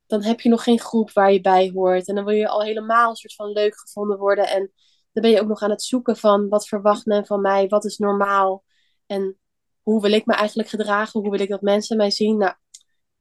dan 0.06 0.24
heb 0.24 0.42
je 0.42 0.50
nog 0.50 0.64
geen 0.64 0.80
groep 0.80 1.12
waar 1.12 1.32
je 1.32 1.42
bij 1.42 1.72
hoort. 1.74 2.08
En 2.08 2.16
dan 2.16 2.26
wil 2.26 2.34
je 2.34 2.48
al 2.48 2.62
helemaal 2.62 3.10
een 3.10 3.16
soort 3.16 3.36
van 3.36 3.52
leuk 3.52 3.80
gevonden 3.80 4.18
worden. 4.18 4.48
En 4.48 4.72
dan 5.12 5.24
ben 5.24 5.32
je 5.32 5.42
ook 5.42 5.48
nog 5.48 5.62
aan 5.62 5.70
het 5.70 5.84
zoeken 5.84 6.18
van, 6.18 6.50
wat 6.50 6.68
verwacht 6.68 7.06
men 7.06 7.26
van 7.26 7.42
mij? 7.42 7.68
Wat 7.68 7.86
is 7.86 7.98
normaal? 7.98 8.64
En 9.06 9.40
hoe 9.82 10.02
wil 10.02 10.12
ik 10.12 10.26
me 10.26 10.34
eigenlijk 10.34 10.70
gedragen? 10.70 11.22
Hoe 11.22 11.30
wil 11.30 11.40
ik 11.40 11.50
dat 11.50 11.62
mensen 11.62 11.98
mij 11.98 12.12
zien? 12.12 12.38
Nou, 12.38 12.54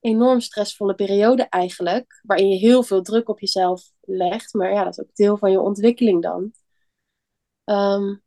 enorm 0.00 0.40
stressvolle 0.40 0.94
periode 0.94 1.42
eigenlijk, 1.42 2.20
waarin 2.22 2.48
je 2.48 2.56
heel 2.56 2.82
veel 2.82 3.02
druk 3.02 3.28
op 3.28 3.40
jezelf 3.40 3.90
legt. 4.00 4.54
Maar 4.54 4.72
ja, 4.72 4.84
dat 4.84 4.98
is 4.98 5.04
ook 5.04 5.14
deel 5.14 5.36
van 5.36 5.50
je 5.50 5.60
ontwikkeling 5.60 6.22
dan. 6.22 6.52
Um, 7.64 8.23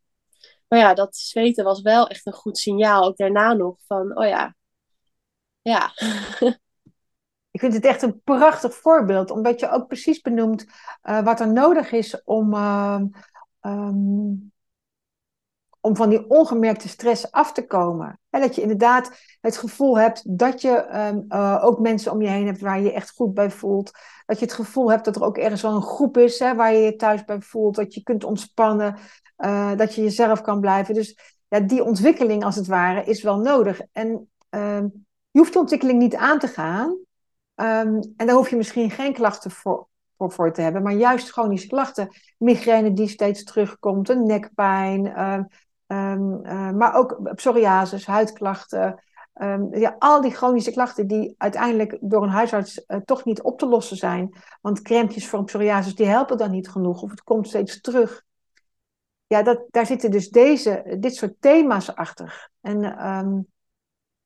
maar 0.68 0.80
ja, 0.80 0.94
dat 0.94 1.16
zweten 1.16 1.64
was 1.64 1.82
wel 1.82 2.08
echt 2.08 2.26
een 2.26 2.34
goed 2.34 2.58
signaal, 2.58 3.04
ook 3.04 3.18
daarna 3.18 3.54
nog, 3.54 3.78
van 3.86 4.18
oh 4.18 4.28
ja, 4.28 4.56
ja. 5.62 5.92
Ik 7.52 7.64
vind 7.64 7.74
het 7.76 7.86
echt 7.86 8.02
een 8.02 8.22
prachtig 8.22 8.76
voorbeeld, 8.76 9.32
omdat 9.32 9.60
je 9.60 9.70
ook 9.70 9.88
precies 9.88 10.22
benoemt 10.22 10.66
uh, 11.04 11.24
wat 11.24 11.40
er 11.40 11.54
nodig 11.54 11.92
is 11.92 12.24
om, 12.24 12.54
uh, 12.54 13.02
um, 13.62 14.52
om 15.82 15.96
van 15.96 16.10
die 16.10 16.30
ongemerkte 16.30 16.88
stress 16.88 17.32
af 17.32 17.52
te 17.52 17.66
komen. 17.66 18.20
En 18.30 18.42
dat 18.42 18.56
je 18.56 18.62
inderdaad 18.62 19.12
het 19.42 19.58
gevoel 19.58 20.00
hebt 20.00 20.38
dat 20.38 20.62
je 20.62 20.98
um, 20.98 21.26
uh, 21.30 21.60
ook 21.64 21.80
mensen 21.80 22.12
om 22.12 22.22
je 22.22 22.28
heen 22.28 22.46
hebt 22.46 22.62
waar 22.62 22.78
je 22.78 22.84
je 22.84 22.94
echt 22.94 23.12
goed 23.12 23.34
bij 23.34 23.52
voelt. 23.52 23.92
Dat 24.26 24.40
je 24.40 24.46
het 24.46 24.54
gevoel 24.54 24.92
hebt 24.92 25.06
dat 25.06 25.16
er 25.16 25.24
ook 25.24 25.38
ergens 25.38 25.62
wel 25.62 25.76
een 25.76 25.82
groep 25.82 26.18
is 26.18 26.40
waar 26.40 26.74
je 26.74 26.80
je 26.80 26.96
thuis 26.96 27.26
bij 27.26 27.42
voelt. 27.42 27.76
Dat 27.76 27.94
je 27.94 28.04
kunt 28.04 28.24
ontspannen, 28.24 28.96
uh, 29.38 29.76
dat 29.76 29.96
je 29.96 30.02
jezelf 30.02 30.42
kan 30.42 30.60
blijven. 30.60 30.94
Dus 30.94 31.20
ja, 31.48 31.60
die 31.60 31.84
ontwikkeling 31.84 32.44
als 32.44 32.56
het 32.56 32.68
ware 32.68 33.04
is 33.04 33.24
wel 33.24 33.38
nodig. 33.38 33.82
En 33.92 34.30
uh, 34.50 34.80
je 35.32 35.40
hoeft 35.40 35.52
die 35.52 35.62
ontwikkeling 35.62 36.00
niet 36.00 36.16
aan 36.16 36.40
te 36.40 36.48
gaan. 36.48 36.88
Um, 37.56 38.14
en 38.18 38.26
daar 38.26 38.36
hoef 38.36 38.50
je 38.50 38.56
misschien 38.56 38.92
geen 38.92 39.14
klachten 39.14 39.52
voor, 39.52 39.88
voor, 40.18 40.32
voor 40.32 40.54
te 40.54 40.62
hebben. 40.62 40.84
Maar 40.84 40.94
juist 40.94 41.32
chronische 41.32 41.68
klachten. 41.68 42.10
Migraine 42.38 42.94
die 42.94 43.08
steeds 43.08 43.44
terugkomt, 43.44 44.10
een 44.10 44.26
nekpijn, 44.26 45.18
Um, 45.88 46.46
uh, 46.46 46.72
maar 46.72 46.96
ook 46.96 47.34
psoriasis, 47.36 48.06
huidklachten. 48.06 49.04
Um, 49.42 49.76
ja, 49.76 49.96
al 50.00 50.22
die 50.22 50.32
chronische 50.32 50.72
klachten 50.72 51.08
die 51.08 51.36
uiteindelijk 51.38 51.98
door 52.02 52.24
een 52.24 52.30
huisarts 52.30 52.84
uh, 52.88 52.98
toch 53.06 53.26
niet 53.26 53.42
op 53.42 53.60
te 53.60 53.66
lossen 53.66 53.98
zijn. 53.98 54.36
Want 54.62 54.82
crèmetjes 54.82 55.28
voor 55.28 55.44
psoriasis 55.44 55.96
die 55.96 56.06
helpen 56.06 56.38
dan 56.38 56.52
niet 56.52 56.70
genoeg 56.70 57.02
of 57.02 57.10
het 57.10 57.24
komt 57.24 57.48
steeds 57.48 57.82
terug. 57.82 58.24
Ja, 59.28 59.44
dat, 59.44 59.66
daar 59.70 59.86
zitten 59.86 60.12
dus 60.12 60.30
deze, 60.30 60.98
dit 61.00 61.16
soort 61.16 61.34
thema's 61.40 61.96
achter. 61.96 62.50
En 62.62 63.08
um, 63.08 63.48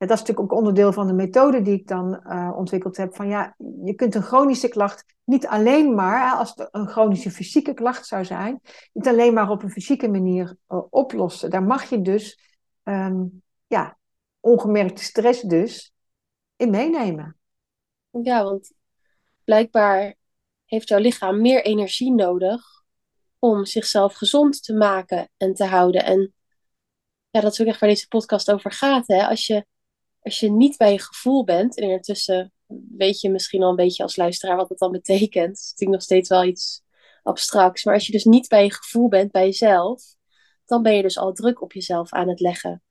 dat 0.07 0.19
is 0.19 0.19
natuurlijk 0.19 0.51
ook 0.51 0.57
onderdeel 0.57 0.93
van 0.93 1.07
de 1.07 1.13
methode 1.13 1.61
die 1.61 1.73
ik 1.73 1.87
dan 1.87 2.21
uh, 2.27 2.51
ontwikkeld 2.55 2.97
heb. 2.97 3.15
Van 3.15 3.27
ja, 3.27 3.55
je 3.83 3.93
kunt 3.93 4.15
een 4.15 4.21
chronische 4.21 4.67
klacht 4.67 5.05
niet 5.23 5.47
alleen 5.47 5.95
maar, 5.95 6.35
als 6.35 6.49
het 6.55 6.67
een 6.71 6.87
chronische 6.87 7.31
fysieke 7.31 7.73
klacht 7.73 8.05
zou 8.07 8.25
zijn, 8.25 8.61
niet 8.93 9.07
alleen 9.07 9.33
maar 9.33 9.49
op 9.49 9.63
een 9.63 9.71
fysieke 9.71 10.07
manier 10.07 10.55
uh, 10.69 10.81
oplossen. 10.89 11.49
Daar 11.49 11.63
mag 11.63 11.89
je 11.89 12.01
dus, 12.01 12.39
um, 12.83 13.43
ja, 13.67 13.97
ongemerkte 14.39 15.03
stress 15.03 15.41
dus, 15.41 15.93
in 16.55 16.69
meenemen. 16.69 17.37
Ja, 18.21 18.43
want 18.43 18.73
blijkbaar 19.43 20.15
heeft 20.65 20.87
jouw 20.87 20.99
lichaam 20.99 21.41
meer 21.41 21.63
energie 21.63 22.11
nodig 22.11 22.83
om 23.39 23.65
zichzelf 23.65 24.13
gezond 24.13 24.63
te 24.63 24.73
maken 24.73 25.29
en 25.37 25.53
te 25.53 25.65
houden. 25.65 26.03
En 26.03 26.33
ja, 27.29 27.41
dat 27.41 27.51
is 27.51 27.61
ook 27.61 27.67
echt 27.67 27.79
waar 27.79 27.89
deze 27.89 28.07
podcast 28.07 28.51
over 28.51 28.71
gaat. 28.71 29.07
Hè? 29.07 29.27
Als, 29.27 29.47
je, 29.47 29.65
als 30.21 30.39
je 30.39 30.51
niet 30.51 30.77
bij 30.77 30.91
je 30.91 30.99
gevoel 30.99 31.43
bent, 31.43 31.77
en 31.77 31.89
intussen 31.89 32.53
weet 32.95 33.21
je 33.21 33.29
misschien 33.29 33.63
al 33.63 33.69
een 33.69 33.75
beetje 33.75 34.03
als 34.03 34.15
luisteraar 34.15 34.55
wat 34.55 34.69
dat 34.69 34.79
dan 34.79 34.91
betekent. 34.91 35.47
Het 35.47 35.57
is 35.57 35.69
natuurlijk 35.69 35.91
nog 35.91 36.01
steeds 36.01 36.29
wel 36.29 36.43
iets 36.43 36.83
abstracts. 37.23 37.83
Maar 37.83 37.93
als 37.93 38.05
je 38.05 38.11
dus 38.11 38.23
niet 38.23 38.47
bij 38.47 38.63
je 38.63 38.73
gevoel 38.73 39.07
bent, 39.07 39.31
bij 39.31 39.45
jezelf, 39.45 40.03
dan 40.65 40.81
ben 40.81 40.95
je 40.95 41.01
dus 41.01 41.17
al 41.17 41.33
druk 41.33 41.61
op 41.61 41.73
jezelf 41.73 42.11
aan 42.11 42.29
het 42.29 42.39
leggen. 42.39 42.83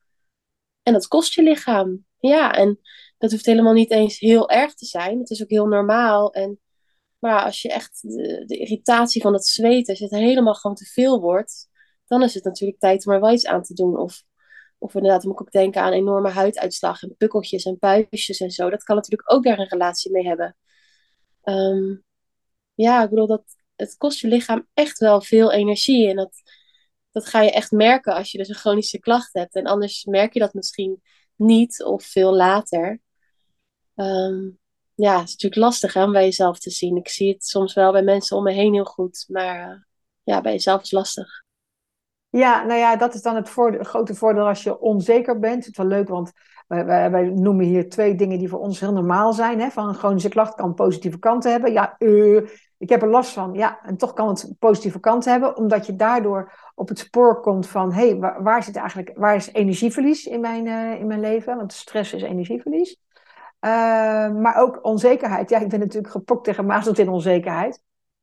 En 0.83 0.93
dat 0.93 1.07
kost 1.07 1.33
je 1.33 1.43
lichaam. 1.43 2.05
Ja, 2.17 2.53
en 2.53 2.79
dat 3.17 3.31
hoeft 3.31 3.45
helemaal 3.45 3.73
niet 3.73 3.91
eens 3.91 4.19
heel 4.19 4.49
erg 4.49 4.73
te 4.73 4.85
zijn. 4.85 5.19
Het 5.19 5.29
is 5.29 5.41
ook 5.43 5.49
heel 5.49 5.67
normaal. 5.67 6.33
En, 6.33 6.59
maar 7.19 7.43
als 7.43 7.61
je 7.61 7.71
echt 7.71 8.01
de, 8.01 8.43
de 8.45 8.57
irritatie 8.57 9.21
van 9.21 9.33
het 9.33 9.45
zweten, 9.45 9.89
als 9.89 9.99
het 9.99 10.11
helemaal 10.11 10.55
gewoon 10.55 10.75
te 10.75 10.85
veel 10.85 11.19
wordt, 11.19 11.69
dan 12.05 12.23
is 12.23 12.33
het 12.33 12.43
natuurlijk 12.43 12.79
tijd 12.79 13.07
om 13.07 13.13
er 13.13 13.21
wel 13.21 13.33
iets 13.33 13.45
aan 13.45 13.63
te 13.63 13.73
doen. 13.73 13.97
Of, 13.97 14.23
of 14.81 14.95
inderdaad, 14.95 15.23
moet 15.23 15.33
ik 15.33 15.41
ook 15.41 15.51
denken 15.51 15.81
aan 15.81 15.91
enorme 15.91 16.29
huiduitslag 16.29 17.03
en 17.03 17.15
pukkeltjes 17.17 17.63
en 17.63 17.79
puistjes 17.79 18.39
en 18.39 18.51
zo. 18.51 18.69
Dat 18.69 18.83
kan 18.83 18.95
natuurlijk 18.95 19.31
ook 19.33 19.43
daar 19.43 19.59
een 19.59 19.67
relatie 19.67 20.11
mee 20.11 20.27
hebben. 20.27 20.55
Ehm, 21.41 21.95
ja, 22.73 23.03
ik 23.03 23.09
bedoel, 23.09 23.27
dat, 23.27 23.43
het 23.75 23.97
kost 23.97 24.19
je 24.19 24.27
lichaam 24.27 24.67
echt 24.73 24.97
wel 24.97 25.21
veel 25.21 25.51
energie. 25.51 26.09
En 26.09 26.15
dat, 26.15 26.41
dat 27.11 27.27
ga 27.27 27.41
je 27.41 27.51
echt 27.51 27.71
merken 27.71 28.13
als 28.13 28.31
je 28.31 28.37
dus 28.37 28.49
een 28.49 28.55
chronische 28.55 28.99
klacht 28.99 29.33
hebt. 29.33 29.55
En 29.55 29.65
anders 29.65 30.05
merk 30.05 30.33
je 30.33 30.39
dat 30.39 30.53
misschien 30.53 31.01
niet 31.35 31.83
of 31.83 32.03
veel 32.03 32.35
later. 32.35 33.01
Ehm, 33.95 34.49
ja, 34.95 35.19
het 35.19 35.27
is 35.27 35.31
natuurlijk 35.31 35.61
lastig 35.61 35.93
hè, 35.93 36.03
om 36.03 36.11
bij 36.11 36.23
jezelf 36.23 36.59
te 36.59 36.69
zien. 36.69 36.95
Ik 36.97 37.09
zie 37.09 37.33
het 37.33 37.45
soms 37.45 37.73
wel 37.73 37.91
bij 37.91 38.03
mensen 38.03 38.37
om 38.37 38.43
me 38.43 38.51
heen 38.51 38.73
heel 38.73 38.85
goed, 38.85 39.25
maar 39.27 39.69
uh, 39.69 39.81
ja, 40.23 40.41
bij 40.41 40.51
jezelf 40.51 40.81
is 40.81 40.91
lastig. 40.91 41.40
Ja, 42.31 42.63
nou 42.63 42.79
ja, 42.79 42.95
dat 42.95 43.13
is 43.13 43.21
dan 43.21 43.35
het, 43.35 43.49
grote 43.79 44.15
voordeel 44.15 44.47
als 44.47 44.63
je 44.63 44.79
onzeker 44.79 45.39
bent. 45.39 45.65
Het 45.65 45.71
is 45.71 45.77
wel 45.77 45.87
leuk, 45.87 46.07
want 46.07 46.31
wij, 46.67 47.11
wij, 47.11 47.23
noemen 47.29 47.65
hier 47.65 47.89
twee 47.89 48.15
dingen 48.15 48.39
die 48.39 48.49
voor 48.49 48.59
ons 48.59 48.79
heel 48.79 48.93
normaal 48.93 49.33
zijn. 49.33 49.59
Hè? 49.59 49.69
Van 49.69 49.87
een 49.87 49.93
chronische 49.93 50.29
klacht 50.29 50.55
kan 50.55 50.73
positieve 50.73 51.19
kanten 51.19 51.51
hebben. 51.51 51.71
Ja, 51.71 51.95
uh, 51.99 52.41
ik 52.77 52.89
heb 52.89 53.01
er 53.01 53.07
last 53.07 53.33
van. 53.33 53.53
Ja, 53.53 53.79
en 53.83 53.97
toch 53.97 54.13
kan 54.13 54.27
het 54.27 54.53
positieve 54.59 54.99
kanten 54.99 55.31
hebben, 55.31 55.57
omdat 55.57 55.85
je 55.85 55.95
daardoor 55.95 56.51
op 56.75 56.87
het 56.87 56.99
spoor 56.99 57.41
komt 57.41 57.67
van, 57.67 57.93
hé, 57.93 58.07
hey, 58.07 58.33
waar, 58.41 58.63
zit 58.63 58.75
eigenlijk, 58.75 59.11
waar 59.15 59.35
is 59.35 59.53
energieverlies 59.53 60.25
in 60.25 60.39
mijn, 60.39 60.65
uh, 60.65 60.99
in 60.99 61.07
mijn 61.07 61.19
leven? 61.19 61.55
Want 61.55 61.73
stress 61.73 62.13
is 62.13 62.21
energieverlies. 62.21 62.99
Uh, 63.61 63.71
maar 64.31 64.55
ook 64.57 64.79
onzekerheid. 64.81 65.49
Ja, 65.49 65.59
ik 65.59 65.69
ben 65.69 65.79
natuurlijk 65.79 66.13
gepokt 66.13 66.47
en 66.47 66.55
gemazeld 66.55 66.99
in 66.99 67.09
onzekerheid. 67.09 67.81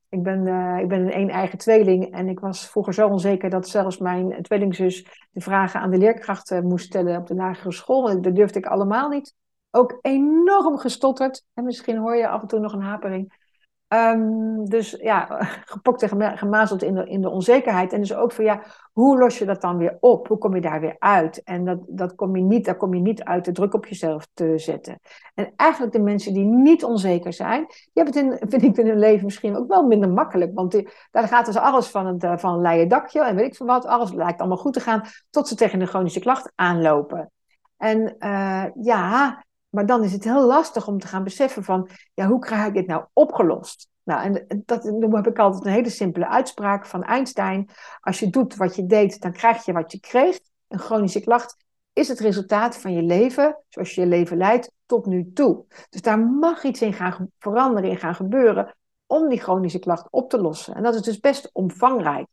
Ik 0.09 0.23
ben, 0.23 0.47
uh, 0.47 0.79
ik 0.79 0.89
ben 0.89 1.01
een 1.01 1.21
een 1.21 1.31
eigen 1.31 1.59
tweeling 1.59 2.15
en 2.15 2.29
ik 2.29 2.41
was 2.41 2.71
vroeger 2.71 2.95
zo 2.95 3.09
onzeker 3.09 3.51
dat 3.51 3.69
zelfs 3.69 3.99
mijn 3.99 4.43
tweelingzus 4.43 5.27
de 5.31 5.41
vragen 5.41 5.81
aan 5.81 5.91
de 5.91 5.99
leerkrachten 5.99 6.67
moest 6.67 6.87
stellen 6.87 7.17
op 7.17 7.27
de 7.27 7.35
lagere 7.35 7.73
school. 7.73 8.21
Dat 8.21 8.35
durfde 8.35 8.59
ik 8.59 8.67
allemaal 8.67 9.09
niet. 9.09 9.35
Ook 9.71 9.99
enorm 10.01 10.79
gestotterd. 10.79 11.45
En 11.55 11.65
misschien 11.65 11.97
hoor 11.97 12.17
je 12.17 12.29
af 12.29 12.41
en 12.41 12.49
toe 12.49 12.59
nog 12.59 12.73
een 12.73 12.83
hapering. 12.83 13.48
Um, 13.89 14.69
dus 14.69 14.91
ja, 14.91 15.27
gepokt 15.75 16.03
en 16.03 16.39
gemazeld 16.39 16.83
in 16.83 16.95
de, 16.95 17.09
in 17.09 17.21
de 17.21 17.31
onzekerheid. 17.31 17.93
En 17.93 18.01
dus 18.01 18.15
ook 18.15 18.33
van 18.33 18.45
ja, 18.45 18.63
hoe 18.93 19.19
los 19.19 19.39
je 19.39 19.45
dat 19.45 19.61
dan 19.61 19.77
weer 19.77 19.97
op? 20.01 20.29
Hoe 20.29 20.39
kom 20.39 20.55
je 20.55 20.61
daar 20.61 20.81
weer 20.81 20.97
uit? 20.99 21.43
En 21.43 21.65
dat, 21.65 21.79
dat 21.87 22.15
kom 22.15 22.37
je 22.37 22.43
niet, 22.43 22.65
daar 22.65 22.77
kom 22.77 22.95
je 22.95 23.01
niet 23.01 23.23
uit 23.23 23.45
de 23.45 23.53
druk 23.53 23.75
op 23.75 23.87
jezelf 23.87 24.29
te 24.35 24.59
zetten. 24.59 25.01
En 25.35 25.53
eigenlijk 25.57 25.93
de 25.93 26.01
mensen 26.01 26.35
die 26.35 26.45
niet 26.45 26.85
onzeker 26.85 27.33
zijn, 27.33 27.67
die 27.67 28.03
hebben 28.03 28.15
het 28.15 28.41
in, 28.41 28.49
vind 28.51 28.63
ik 28.63 28.77
in 28.77 28.87
hun 28.87 28.99
leven 28.99 29.25
misschien 29.25 29.57
ook 29.57 29.69
wel 29.69 29.87
minder 29.87 30.11
makkelijk. 30.11 30.55
Want 30.55 30.83
daar 31.11 31.29
gaat 31.29 31.47
dus 31.47 31.57
alles 31.57 31.87
van, 31.87 32.07
het, 32.07 32.25
eh, 32.25 32.37
van 32.37 32.55
een 32.55 32.61
leien 32.61 32.89
dakje 32.89 33.25
en 33.25 33.37
weet 33.37 33.47
ik 33.47 33.57
veel 33.57 33.67
wat. 33.67 33.87
Alles 33.87 34.13
lijkt 34.13 34.39
allemaal 34.39 34.57
goed 34.57 34.73
te 34.73 34.81
gaan 34.81 35.03
tot 35.31 35.49
ze 35.49 35.55
tegen 35.55 35.81
een 35.81 35.87
chronische 35.87 36.21
klacht 36.21 36.53
aanlopen. 36.55 37.31
En 37.77 38.17
uh, 38.19 38.65
ja, 38.75 39.45
maar 39.69 39.87
dan 39.87 40.05
is 40.05 40.13
het 40.13 40.25
heel 40.25 40.47
lastig 40.47 40.89
om 40.89 40.99
te 40.99 41.07
gaan 41.07 41.25
beseffen 41.25 41.65
van, 41.65 41.89
ja, 42.15 42.27
hoe 42.27 42.39
krijg 42.39 42.67
ik 42.67 42.75
dit 42.75 42.87
nou 42.87 43.05
opgelost? 43.13 43.89
Nou, 44.03 44.23
en 44.23 44.63
dat, 44.65 44.83
dan 44.83 45.17
heb 45.17 45.27
ik 45.27 45.39
altijd 45.39 45.65
een 45.65 45.73
hele 45.73 45.91
simpele 45.91 46.29
uitspraak 46.29 46.87
van 46.87 47.05
Einstein. 47.05 47.71
Als 48.01 48.19
je 48.19 48.31
doet 48.31 48.57
wat 48.57 48.77
je 48.77 48.87
deed, 48.87 49.21
dan 49.21 49.33
krijg 49.33 49.65
je 49.65 49.73
wat 49.73 49.93
je 49.93 50.01
kreeg. 50.01 50.39
Een 50.69 50.79
chronische 50.79 51.21
klacht 51.21 51.65
is 51.93 52.09
het 52.09 52.21
resultaat 52.21 52.77
van 52.77 52.93
je 52.93 53.03
leven, 53.03 53.65
zoals 53.69 53.95
je 53.95 54.01
je 54.01 54.07
leven 54.07 54.37
leidt, 54.37 54.73
tot 54.87 55.07
nu 55.07 55.33
toe. 55.33 55.65
Dus 55.91 56.03
daar 56.03 56.19
mag 56.19 56.65
iets 56.65 56.83
in 56.83 56.93
gaan 56.93 57.31
veranderen, 57.39 57.91
in 57.91 57.97
gaan 57.97 58.15
gebeuren, 58.15 58.77
om 59.07 59.29
die 59.29 59.41
chronische 59.41 59.79
klacht 59.79 60.07
op 60.11 60.31
te 60.31 60.41
lossen. 60.41 60.75
En 60.75 60.83
dat 60.83 60.95
is 60.95 61.03
dus 61.03 61.21
best 61.21 61.51
omvangrijk. 61.53 62.27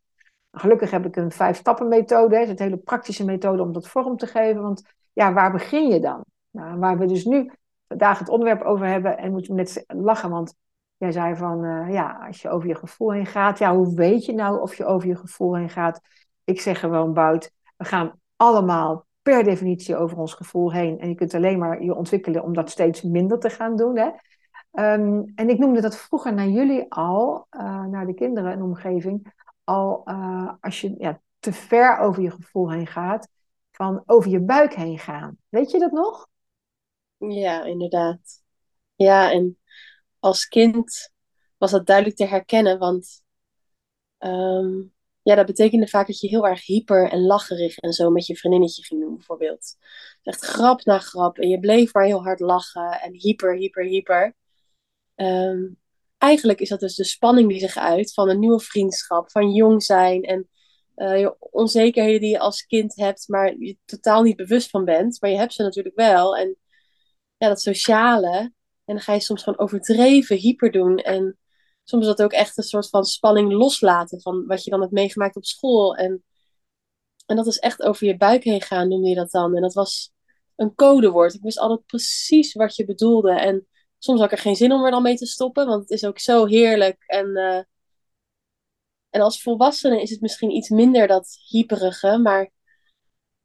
Gelukkig 0.51 0.91
heb 0.91 1.05
ik 1.05 1.15
een 1.15 1.31
vijf-stappen 1.31 1.87
methode, 1.87 2.39
is 2.39 2.49
een 2.49 2.55
hele 2.57 2.77
praktische 2.77 3.25
methode 3.25 3.61
om 3.61 3.73
dat 3.73 3.87
vorm 3.87 4.17
te 4.17 4.27
geven. 4.27 4.61
Want 4.61 4.83
ja, 5.13 5.33
waar 5.33 5.51
begin 5.51 5.87
je 5.87 5.99
dan? 5.99 6.23
Nou, 6.55 6.79
waar 6.79 6.97
we 6.97 7.05
dus 7.05 7.25
nu 7.25 7.51
vandaag 7.87 8.19
het 8.19 8.29
onderwerp 8.29 8.61
over 8.61 8.87
hebben, 8.87 9.17
en 9.17 9.31
moeten 9.31 9.55
net 9.55 9.83
lachen, 9.87 10.29
want 10.29 10.55
jij 10.97 11.11
zei 11.11 11.35
van, 11.35 11.63
uh, 11.63 11.93
ja, 11.93 12.25
als 12.27 12.41
je 12.41 12.49
over 12.49 12.67
je 12.67 12.75
gevoel 12.75 13.11
heen 13.11 13.25
gaat, 13.25 13.57
ja, 13.57 13.75
hoe 13.75 13.95
weet 13.95 14.25
je 14.25 14.33
nou 14.33 14.61
of 14.61 14.75
je 14.75 14.85
over 14.85 15.07
je 15.07 15.15
gevoel 15.15 15.55
heen 15.55 15.69
gaat? 15.69 16.01
Ik 16.43 16.61
zeg 16.61 16.79
gewoon, 16.79 17.13
Bout, 17.13 17.51
we 17.77 17.85
gaan 17.85 18.19
allemaal 18.35 19.05
per 19.21 19.43
definitie 19.43 19.95
over 19.95 20.17
ons 20.17 20.33
gevoel 20.33 20.71
heen. 20.71 20.99
En 20.99 21.09
je 21.09 21.15
kunt 21.15 21.33
alleen 21.33 21.59
maar 21.59 21.83
je 21.83 21.95
ontwikkelen 21.95 22.43
om 22.43 22.53
dat 22.53 22.69
steeds 22.69 23.01
minder 23.01 23.39
te 23.39 23.49
gaan 23.49 23.75
doen. 23.75 23.97
Hè? 23.97 24.09
Um, 24.93 25.31
en 25.35 25.49
ik 25.49 25.59
noemde 25.59 25.81
dat 25.81 25.97
vroeger 25.97 26.33
naar 26.33 26.47
jullie 26.47 26.85
al, 26.91 27.47
uh, 27.51 27.83
naar 27.83 28.05
de 28.05 28.13
kinderen 28.13 28.51
en 28.51 28.61
omgeving, 28.61 29.33
al 29.63 30.01
uh, 30.05 30.51
als 30.61 30.81
je 30.81 30.95
ja, 30.97 31.19
te 31.39 31.53
ver 31.53 31.97
over 31.97 32.21
je 32.21 32.31
gevoel 32.31 32.71
heen 32.71 32.87
gaat, 32.87 33.27
van 33.71 34.03
over 34.05 34.31
je 34.31 34.39
buik 34.39 34.73
heen 34.73 34.99
gaan. 34.99 35.37
Weet 35.49 35.71
je 35.71 35.79
dat 35.79 35.91
nog? 35.91 36.27
Ja, 37.17 37.63
inderdaad. 37.63 38.43
Ja, 38.95 39.31
en 39.31 39.59
als 40.19 40.47
kind 40.47 41.11
was 41.57 41.71
dat 41.71 41.85
duidelijk 41.85 42.15
te 42.15 42.25
herkennen, 42.25 42.79
want 42.79 43.23
um, 44.19 44.93
ja, 45.21 45.35
dat 45.35 45.45
betekende 45.45 45.87
vaak 45.87 46.07
dat 46.07 46.19
je 46.19 46.27
heel 46.27 46.47
erg 46.47 46.65
hyper 46.65 47.09
en 47.09 47.25
lacherig 47.25 47.77
en 47.77 47.93
zo 47.93 48.09
met 48.09 48.25
je 48.25 48.35
vriendinnetje 48.35 48.83
ging 48.83 49.01
doen, 49.01 49.15
bijvoorbeeld. 49.15 49.75
Echt 50.23 50.45
grap 50.45 50.83
na 50.83 50.99
grap 50.99 51.37
en 51.37 51.49
je 51.49 51.59
bleef 51.59 51.93
maar 51.93 52.05
heel 52.05 52.23
hard 52.23 52.39
lachen 52.39 53.01
en 53.01 53.13
hyper, 53.13 53.55
hyper, 53.55 53.83
hyper. 53.83 54.35
Um, 55.15 55.79
eigenlijk 56.17 56.59
is 56.59 56.69
dat 56.69 56.79
dus 56.79 56.95
de 56.95 57.03
spanning 57.03 57.49
die 57.49 57.59
zich 57.59 57.77
uit 57.77 58.13
van 58.13 58.29
een 58.29 58.39
nieuwe 58.39 58.59
vriendschap, 58.59 59.31
van 59.31 59.51
jong 59.51 59.83
zijn 59.83 60.23
en 60.23 60.49
uh, 60.95 61.29
onzekerheden 61.39 62.19
die 62.19 62.29
je 62.29 62.39
als 62.39 62.65
kind 62.65 62.95
hebt, 62.95 63.27
maar 63.27 63.57
je 63.57 63.77
totaal 63.85 64.21
niet 64.21 64.35
bewust 64.35 64.69
van 64.69 64.85
bent. 64.85 65.21
Maar 65.21 65.29
je 65.29 65.37
hebt 65.37 65.53
ze 65.53 65.63
natuurlijk 65.63 65.95
wel. 65.95 66.37
En 66.37 66.57
ja, 67.45 67.51
dat 67.51 67.61
sociale. 67.61 68.53
En 68.85 68.95
dan 68.95 68.99
ga 68.99 69.13
je 69.13 69.19
soms 69.19 69.43
gewoon 69.43 69.59
overdreven 69.59 70.37
hyper 70.37 70.71
doen. 70.71 70.97
En 70.97 71.37
soms 71.83 72.05
dat 72.05 72.21
ook 72.21 72.31
echt 72.31 72.57
een 72.57 72.63
soort 72.63 72.89
van 72.89 73.03
spanning 73.03 73.51
loslaten 73.51 74.21
van 74.21 74.45
wat 74.45 74.63
je 74.63 74.69
dan 74.69 74.81
hebt 74.81 74.91
meegemaakt 74.91 75.35
op 75.35 75.45
school. 75.45 75.95
En, 75.95 76.23
en 77.25 77.35
dat 77.35 77.47
is 77.47 77.57
echt 77.57 77.81
over 77.81 78.07
je 78.07 78.17
buik 78.17 78.43
heen 78.43 78.61
gaan, 78.61 78.87
noemde 78.87 79.09
je 79.09 79.15
dat 79.15 79.31
dan. 79.31 79.55
En 79.55 79.61
dat 79.61 79.73
was 79.73 80.11
een 80.55 80.75
codewoord. 80.75 81.33
Ik 81.33 81.41
wist 81.41 81.59
altijd 81.59 81.85
precies 81.85 82.53
wat 82.53 82.75
je 82.75 82.85
bedoelde. 82.85 83.39
En 83.39 83.67
soms 83.97 84.19
had 84.19 84.31
ik 84.31 84.37
er 84.37 84.43
geen 84.43 84.55
zin 84.55 84.71
om 84.71 84.85
er 84.85 84.91
dan 84.91 85.03
mee 85.03 85.15
te 85.15 85.25
stoppen, 85.25 85.65
want 85.65 85.81
het 85.81 85.89
is 85.89 86.05
ook 86.05 86.19
zo 86.19 86.45
heerlijk. 86.45 87.03
En, 87.05 87.27
uh, 87.27 87.61
en 89.09 89.21
als 89.21 89.41
volwassene 89.41 90.01
is 90.01 90.09
het 90.09 90.21
misschien 90.21 90.51
iets 90.51 90.69
minder 90.69 91.07
dat 91.07 91.37
hyperige, 91.49 92.17
maar 92.17 92.51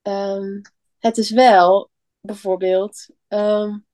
um, 0.02 0.60
het 0.98 1.18
is 1.18 1.30
wel 1.30 1.90
bijvoorbeeld 2.20 3.06
um, 3.28 3.86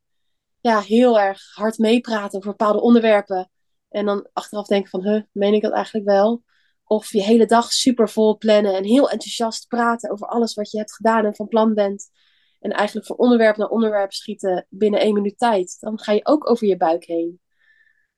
ja, 0.60 0.80
heel 0.80 1.20
erg 1.20 1.54
hard 1.54 1.78
meepraten 1.78 2.38
over 2.38 2.50
bepaalde 2.50 2.80
onderwerpen. 2.80 3.50
En 3.88 4.06
dan 4.06 4.28
achteraf 4.32 4.66
denken 4.66 4.90
van, 4.90 5.02
huh, 5.02 5.22
meen 5.32 5.54
ik 5.54 5.62
dat 5.62 5.72
eigenlijk 5.72 6.06
wel? 6.06 6.42
Of 6.84 7.12
je 7.12 7.22
hele 7.22 7.46
dag 7.46 7.72
super 7.72 8.08
vol 8.08 8.36
plannen 8.36 8.74
en 8.74 8.84
heel 8.84 9.10
enthousiast 9.10 9.68
praten 9.68 10.10
over 10.10 10.26
alles 10.26 10.54
wat 10.54 10.70
je 10.70 10.78
hebt 10.78 10.94
gedaan 10.94 11.24
en 11.24 11.34
van 11.34 11.48
plan 11.48 11.74
bent. 11.74 12.10
En 12.60 12.70
eigenlijk 12.70 13.06
van 13.06 13.16
onderwerp 13.16 13.56
naar 13.56 13.68
onderwerp 13.68 14.12
schieten 14.12 14.66
binnen 14.68 15.00
één 15.00 15.14
minuut 15.14 15.38
tijd. 15.38 15.76
Dan 15.80 15.98
ga 15.98 16.12
je 16.12 16.26
ook 16.26 16.50
over 16.50 16.66
je 16.66 16.76
buik 16.76 17.04
heen. 17.04 17.40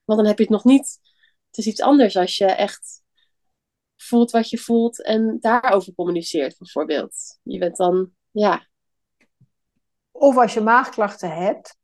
Want 0.05 0.18
dan 0.18 0.29
heb 0.29 0.38
je 0.38 0.44
het 0.44 0.53
nog 0.53 0.64
niet. 0.64 0.98
Het 1.46 1.59
is 1.59 1.66
iets 1.66 1.81
anders 1.81 2.16
als 2.16 2.37
je 2.37 2.44
echt 2.44 3.03
voelt 3.96 4.31
wat 4.31 4.51
je 4.51 4.59
voelt 4.59 5.03
en 5.03 5.37
daarover 5.40 5.94
communiceert, 5.94 6.59
bijvoorbeeld. 6.59 7.38
Je 7.42 7.59
bent 7.59 7.77
dan, 7.77 8.11
ja. 8.31 8.66
Of 10.11 10.37
als 10.37 10.55
je 10.55 10.61
maagklachten 10.61 11.35
hebt, 11.35 11.77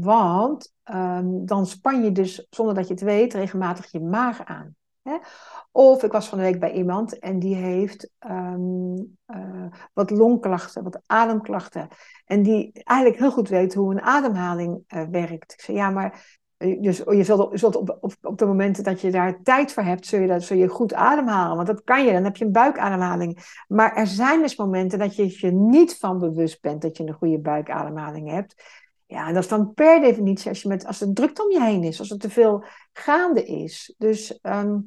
want 0.00 0.72
um, 0.84 1.46
dan 1.46 1.66
span 1.66 2.04
je 2.04 2.12
dus, 2.12 2.46
zonder 2.50 2.74
dat 2.74 2.86
je 2.86 2.94
het 2.94 3.02
weet, 3.02 3.34
regelmatig 3.34 3.90
je 3.90 4.00
maag 4.00 4.44
aan. 4.44 4.76
Hè? 5.02 5.16
Of 5.72 6.02
ik 6.02 6.12
was 6.12 6.28
van 6.28 6.38
de 6.38 6.44
week 6.44 6.60
bij 6.60 6.72
iemand 6.72 7.18
en 7.18 7.38
die 7.38 7.54
heeft 7.54 8.10
um, 8.28 9.16
uh, 9.26 9.66
wat 9.92 10.10
longklachten, 10.10 10.82
wat 10.82 11.00
ademklachten. 11.06 11.88
En 12.24 12.42
die 12.42 12.70
eigenlijk 12.72 13.20
heel 13.20 13.32
goed 13.32 13.48
weet 13.48 13.74
hoe 13.74 13.92
een 13.92 14.02
ademhaling 14.02 14.84
uh, 14.88 15.02
werkt. 15.10 15.52
Ik 15.52 15.60
zei, 15.60 15.76
ja, 15.76 15.90
maar 15.90 16.40
dus 16.80 16.98
je 16.98 17.24
zult, 17.24 17.50
je 17.50 17.58
zult 17.58 17.76
op, 17.76 17.98
op, 18.00 18.14
op 18.22 18.38
de 18.38 18.46
momenten 18.46 18.84
dat 18.84 19.00
je 19.00 19.10
daar 19.10 19.42
tijd 19.42 19.72
voor 19.72 19.82
hebt, 19.82 20.06
zul 20.06 20.20
je, 20.20 20.26
dat, 20.26 20.42
zul 20.42 20.56
je 20.56 20.68
goed 20.68 20.94
ademhalen. 20.94 21.56
Want 21.56 21.68
dat 21.68 21.82
kan 21.84 22.04
je, 22.04 22.12
dan 22.12 22.24
heb 22.24 22.36
je 22.36 22.44
een 22.44 22.52
buikademhaling. 22.52 23.62
Maar 23.68 23.96
er 23.96 24.06
zijn 24.06 24.40
dus 24.40 24.56
momenten 24.56 24.98
dat 24.98 25.16
je 25.16 25.36
je 25.38 25.50
niet 25.50 25.96
van 25.98 26.18
bewust 26.18 26.60
bent 26.60 26.82
dat 26.82 26.96
je 26.96 27.06
een 27.06 27.12
goede 27.12 27.38
buikademhaling 27.38 28.30
hebt. 28.30 28.54
Ja, 29.12 29.26
en 29.26 29.34
dat 29.34 29.42
is 29.42 29.48
dan 29.48 29.74
per 29.74 30.00
definitie 30.00 30.48
als, 30.48 30.62
je 30.62 30.68
met, 30.68 30.86
als 30.86 31.00
het 31.00 31.14
druk 31.14 31.42
om 31.42 31.50
je 31.50 31.62
heen 31.62 31.82
is, 31.82 31.98
als 31.98 32.10
er 32.10 32.18
te 32.18 32.30
veel 32.30 32.64
gaande 32.92 33.44
is. 33.44 33.94
Dus 33.98 34.40
ehm, 34.40 34.78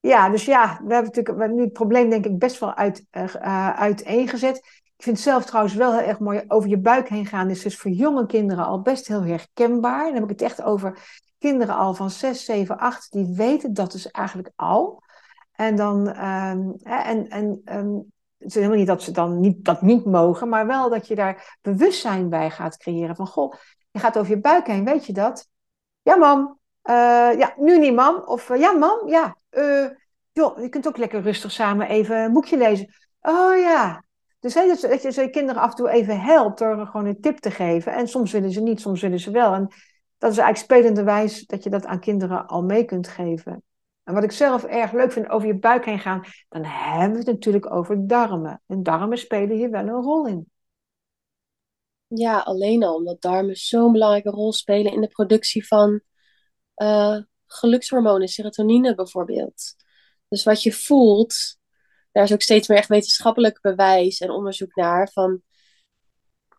ja, 0.00 0.28
dus 0.28 0.44
ja, 0.44 0.80
we 0.84 0.94
hebben 0.94 1.12
natuurlijk 1.14 1.52
nu 1.52 1.62
het 1.62 1.72
probleem 1.72 2.10
denk 2.10 2.26
ik 2.26 2.38
best 2.38 2.58
wel 2.58 2.74
uit, 2.74 3.04
uh, 3.10 3.70
uiteengezet. 3.70 4.56
Ik 4.96 5.04
vind 5.04 5.20
zelf 5.20 5.44
trouwens 5.44 5.74
wel 5.74 5.92
heel 5.92 6.06
erg 6.06 6.18
mooi 6.18 6.44
over 6.48 6.68
je 6.68 6.78
buik 6.78 7.08
heen 7.08 7.26
gaan. 7.26 7.50
Is 7.50 7.62
dus 7.62 7.76
voor 7.76 7.90
jonge 7.90 8.26
kinderen 8.26 8.64
al 8.64 8.80
best 8.80 9.08
heel 9.08 9.24
herkenbaar. 9.24 10.04
Dan 10.04 10.14
heb 10.14 10.22
ik 10.22 10.28
het 10.28 10.42
echt 10.42 10.62
over 10.62 10.98
kinderen 11.38 11.74
al 11.74 11.94
van 11.94 12.10
6, 12.10 12.44
7, 12.44 12.78
8. 12.78 13.12
Die 13.12 13.34
weten 13.34 13.72
dat 13.74 13.92
dus 13.92 14.10
eigenlijk 14.10 14.50
al. 14.56 15.02
En 15.52 15.76
dan, 15.76 16.08
um, 16.24 16.74
en, 16.82 17.28
en 17.28 17.60
um, 17.64 18.12
het 18.38 18.48
is 18.48 18.54
helemaal 18.54 18.76
niet 18.76 18.86
dat 18.86 19.02
ze 19.02 19.10
dan 19.10 19.40
niet, 19.40 19.64
dat 19.64 19.82
niet 19.82 20.04
mogen, 20.04 20.48
maar 20.48 20.66
wel 20.66 20.90
dat 20.90 21.06
je 21.06 21.14
daar 21.14 21.58
bewustzijn 21.62 22.28
bij 22.28 22.50
gaat 22.50 22.76
creëren. 22.76 23.16
Van 23.16 23.26
goh, 23.26 23.54
je 23.90 23.98
gaat 23.98 24.18
over 24.18 24.30
je 24.30 24.40
buik 24.40 24.66
heen, 24.66 24.84
weet 24.84 25.06
je 25.06 25.12
dat? 25.12 25.48
Ja, 26.02 26.16
mam. 26.16 26.58
Uh, 26.84 27.38
ja, 27.38 27.54
nu 27.56 27.78
niet, 27.78 27.94
mam. 27.94 28.22
Of 28.24 28.48
uh, 28.48 28.60
ja, 28.60 28.72
mam. 28.72 29.08
Ja, 29.08 29.36
uh, 29.50 29.86
joh, 30.32 30.60
je 30.60 30.68
kunt 30.68 30.88
ook 30.88 30.96
lekker 30.96 31.20
rustig 31.20 31.52
samen 31.52 31.88
even 31.88 32.16
een 32.16 32.32
boekje 32.32 32.56
lezen. 32.56 32.94
Oh 33.20 33.58
ja. 33.58 34.04
Dus 34.40 34.54
dat, 34.54 35.02
je, 35.02 35.20
je 35.20 35.30
kinderen 35.30 35.62
af 35.62 35.70
en 35.70 35.76
toe 35.76 35.90
even 35.90 36.20
helpt 36.20 36.58
door 36.58 36.86
gewoon 36.86 37.06
een 37.06 37.20
tip 37.20 37.38
te 37.38 37.50
geven. 37.50 37.92
En 37.92 38.08
soms 38.08 38.32
willen 38.32 38.50
ze 38.50 38.60
niet, 38.60 38.80
soms 38.80 39.00
willen 39.00 39.20
ze 39.20 39.30
wel. 39.30 39.54
En 39.54 39.68
dat 40.18 40.30
is 40.30 40.38
eigenlijk 40.38 40.72
spelende 40.72 41.02
wijs 41.02 41.46
dat 41.46 41.62
je 41.62 41.70
dat 41.70 41.86
aan 41.86 42.00
kinderen 42.00 42.46
al 42.46 42.62
mee 42.62 42.84
kunt 42.84 43.08
geven. 43.08 43.62
En 44.08 44.14
wat 44.14 44.22
ik 44.22 44.32
zelf 44.32 44.64
erg 44.64 44.92
leuk 44.92 45.12
vind 45.12 45.28
over 45.28 45.46
je 45.46 45.58
buik 45.58 45.84
heen 45.84 45.98
gaan, 45.98 46.24
dan 46.48 46.64
hebben 46.64 47.12
we 47.12 47.18
het 47.18 47.26
natuurlijk 47.26 47.72
over 47.72 48.06
darmen. 48.06 48.62
En 48.66 48.82
darmen 48.82 49.18
spelen 49.18 49.56
hier 49.56 49.70
wel 49.70 49.86
een 49.86 50.02
rol 50.02 50.26
in. 50.26 50.50
Ja, 52.06 52.38
alleen 52.38 52.84
al 52.84 52.94
omdat 52.94 53.20
darmen 53.20 53.56
zo'n 53.56 53.92
belangrijke 53.92 54.30
rol 54.30 54.52
spelen 54.52 54.92
in 54.92 55.00
de 55.00 55.08
productie 55.08 55.66
van 55.66 56.00
uh, 56.76 57.18
gelukshormonen, 57.46 58.28
serotonine 58.28 58.94
bijvoorbeeld. 58.94 59.74
Dus 60.28 60.44
wat 60.44 60.62
je 60.62 60.72
voelt, 60.72 61.58
daar 62.12 62.24
is 62.24 62.32
ook 62.32 62.42
steeds 62.42 62.68
meer 62.68 62.78
echt 62.78 62.88
wetenschappelijk 62.88 63.60
bewijs 63.60 64.18
en 64.18 64.30
onderzoek 64.30 64.74
naar 64.74 65.10
van 65.12 65.42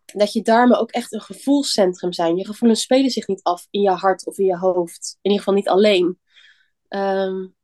dat 0.04 0.32
je 0.32 0.42
darmen 0.42 0.78
ook 0.78 0.90
echt 0.90 1.12
een 1.12 1.20
gevoelscentrum 1.20 2.12
zijn. 2.12 2.36
Je 2.36 2.46
gevoelens 2.46 2.82
spelen 2.82 3.10
zich 3.10 3.26
niet 3.26 3.42
af 3.42 3.66
in 3.70 3.80
je 3.80 3.90
hart 3.90 4.26
of 4.26 4.38
in 4.38 4.46
je 4.46 4.58
hoofd. 4.58 5.18
In 5.20 5.30
ieder 5.30 5.38
geval 5.38 5.54
niet 5.54 5.68
alleen. 5.68 6.18
Um, 6.96 7.54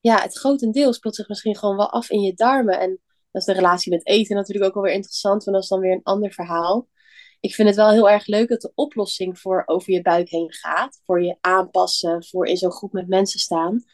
ja, 0.00 0.22
het 0.22 0.38
grotendeel 0.38 0.92
speelt 0.92 1.14
zich 1.14 1.28
misschien 1.28 1.56
gewoon 1.56 1.76
wel 1.76 1.90
af 1.90 2.10
in 2.10 2.20
je 2.20 2.34
darmen. 2.34 2.80
En 2.80 3.00
dat 3.30 3.40
is 3.40 3.44
de 3.44 3.52
relatie 3.52 3.92
met 3.92 4.06
eten 4.06 4.36
natuurlijk 4.36 4.66
ook 4.66 4.74
wel 4.74 4.82
weer 4.82 4.92
interessant, 4.92 5.44
want 5.44 5.56
dat 5.56 5.62
is 5.62 5.70
dan 5.70 5.80
weer 5.80 5.92
een 5.92 6.02
ander 6.02 6.32
verhaal. 6.32 6.88
Ik 7.40 7.54
vind 7.54 7.68
het 7.68 7.76
wel 7.76 7.90
heel 7.90 8.10
erg 8.10 8.26
leuk 8.26 8.48
dat 8.48 8.60
de 8.60 8.72
oplossing 8.74 9.38
voor 9.38 9.62
over 9.66 9.92
je 9.92 10.02
buik 10.02 10.28
heen 10.28 10.52
gaat. 10.52 11.00
Voor 11.04 11.22
je 11.22 11.36
aanpassen, 11.40 12.24
voor 12.24 12.46
in 12.46 12.56
zo'n 12.56 12.72
groep 12.72 12.92
met 12.92 13.08
mensen 13.08 13.40
staan. 13.40 13.84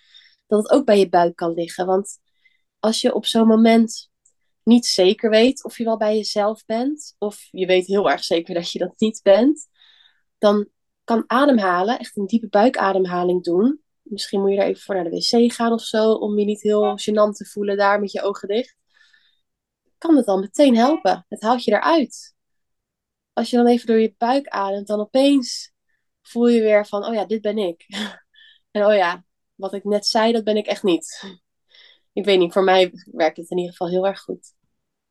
Dat 0.47 0.63
het 0.63 0.73
ook 0.73 0.85
bij 0.85 0.99
je 0.99 1.09
buik 1.09 1.37
kan 1.37 1.53
liggen. 1.53 1.87
Want 1.87 2.19
als 2.79 3.01
je 3.01 3.15
op 3.15 3.27
zo'n 3.27 3.47
moment 3.47 4.11
niet 4.63 4.87
zeker 4.87 5.31
weet 5.31 5.65
of 5.65 5.79
je 5.79 5.85
wel 5.85 5.97
bij 5.97 6.17
jezelf 6.17 6.65
bent, 6.65 7.15
of 7.19 7.49
je 7.51 7.67
weet 7.67 7.87
heel 7.87 8.11
erg 8.11 8.25
zeker 8.25 8.55
dat 8.55 8.73
je 8.73 8.79
dat 8.79 8.95
niet 8.97 9.21
bent, 9.23 9.69
dan 10.39 10.69
kan 11.05 11.25
ademhalen, 11.27 11.99
echt 11.99 12.17
een 12.17 12.27
diepe 12.27 12.49
buikademhaling 12.49 13.43
doen. 13.43 13.81
Misschien 14.09 14.41
moet 14.41 14.51
je 14.51 14.57
er 14.57 14.67
even 14.67 14.83
voor 14.83 14.95
naar 14.95 15.05
de 15.05 15.11
wc 15.11 15.53
gaan 15.53 15.73
of 15.73 15.83
zo, 15.83 16.13
om 16.13 16.39
je 16.39 16.45
niet 16.45 16.63
heel 16.63 16.99
gênant 16.99 17.33
te 17.33 17.45
voelen 17.45 17.77
daar 17.77 18.01
met 18.01 18.13
je 18.13 18.23
ogen 18.23 18.49
dicht. 18.49 18.77
Kan 19.99 20.17
het 20.17 20.27
dan 20.27 20.41
meteen 20.41 20.77
helpen? 20.77 21.27
Het 21.29 21.43
haalt 21.43 21.65
je 21.65 21.73
eruit. 21.73 22.35
Als 23.33 23.51
je 23.51 23.57
dan 23.57 23.67
even 23.67 23.87
door 23.87 23.99
je 23.99 24.15
buik 24.19 24.49
ademt, 24.49 24.87
dan 24.87 25.01
opeens 25.01 25.73
voel 26.23 26.47
je 26.47 26.61
weer 26.61 26.87
van, 26.87 27.05
oh 27.05 27.15
ja, 27.15 27.25
dit 27.25 27.41
ben 27.41 27.59
ik. 27.59 27.85
en 28.71 28.87
oh 28.87 28.95
ja, 28.95 29.25
wat 29.55 29.73
ik 29.75 29.85
net 29.85 30.07
zei, 30.07 30.33
dat 30.33 30.45
ben 30.45 30.57
ik 30.57 30.67
echt 30.67 30.83
niet 30.83 31.37
ik 32.17 32.25
weet 32.25 32.39
niet, 32.39 32.53
voor 32.53 32.65
mij 32.65 32.93
werkt 33.13 33.37
het 33.37 33.51
in 33.51 33.57
ieder 33.57 33.73
geval 33.73 33.89
heel 33.89 34.07
erg 34.07 34.21
goed. 34.21 34.55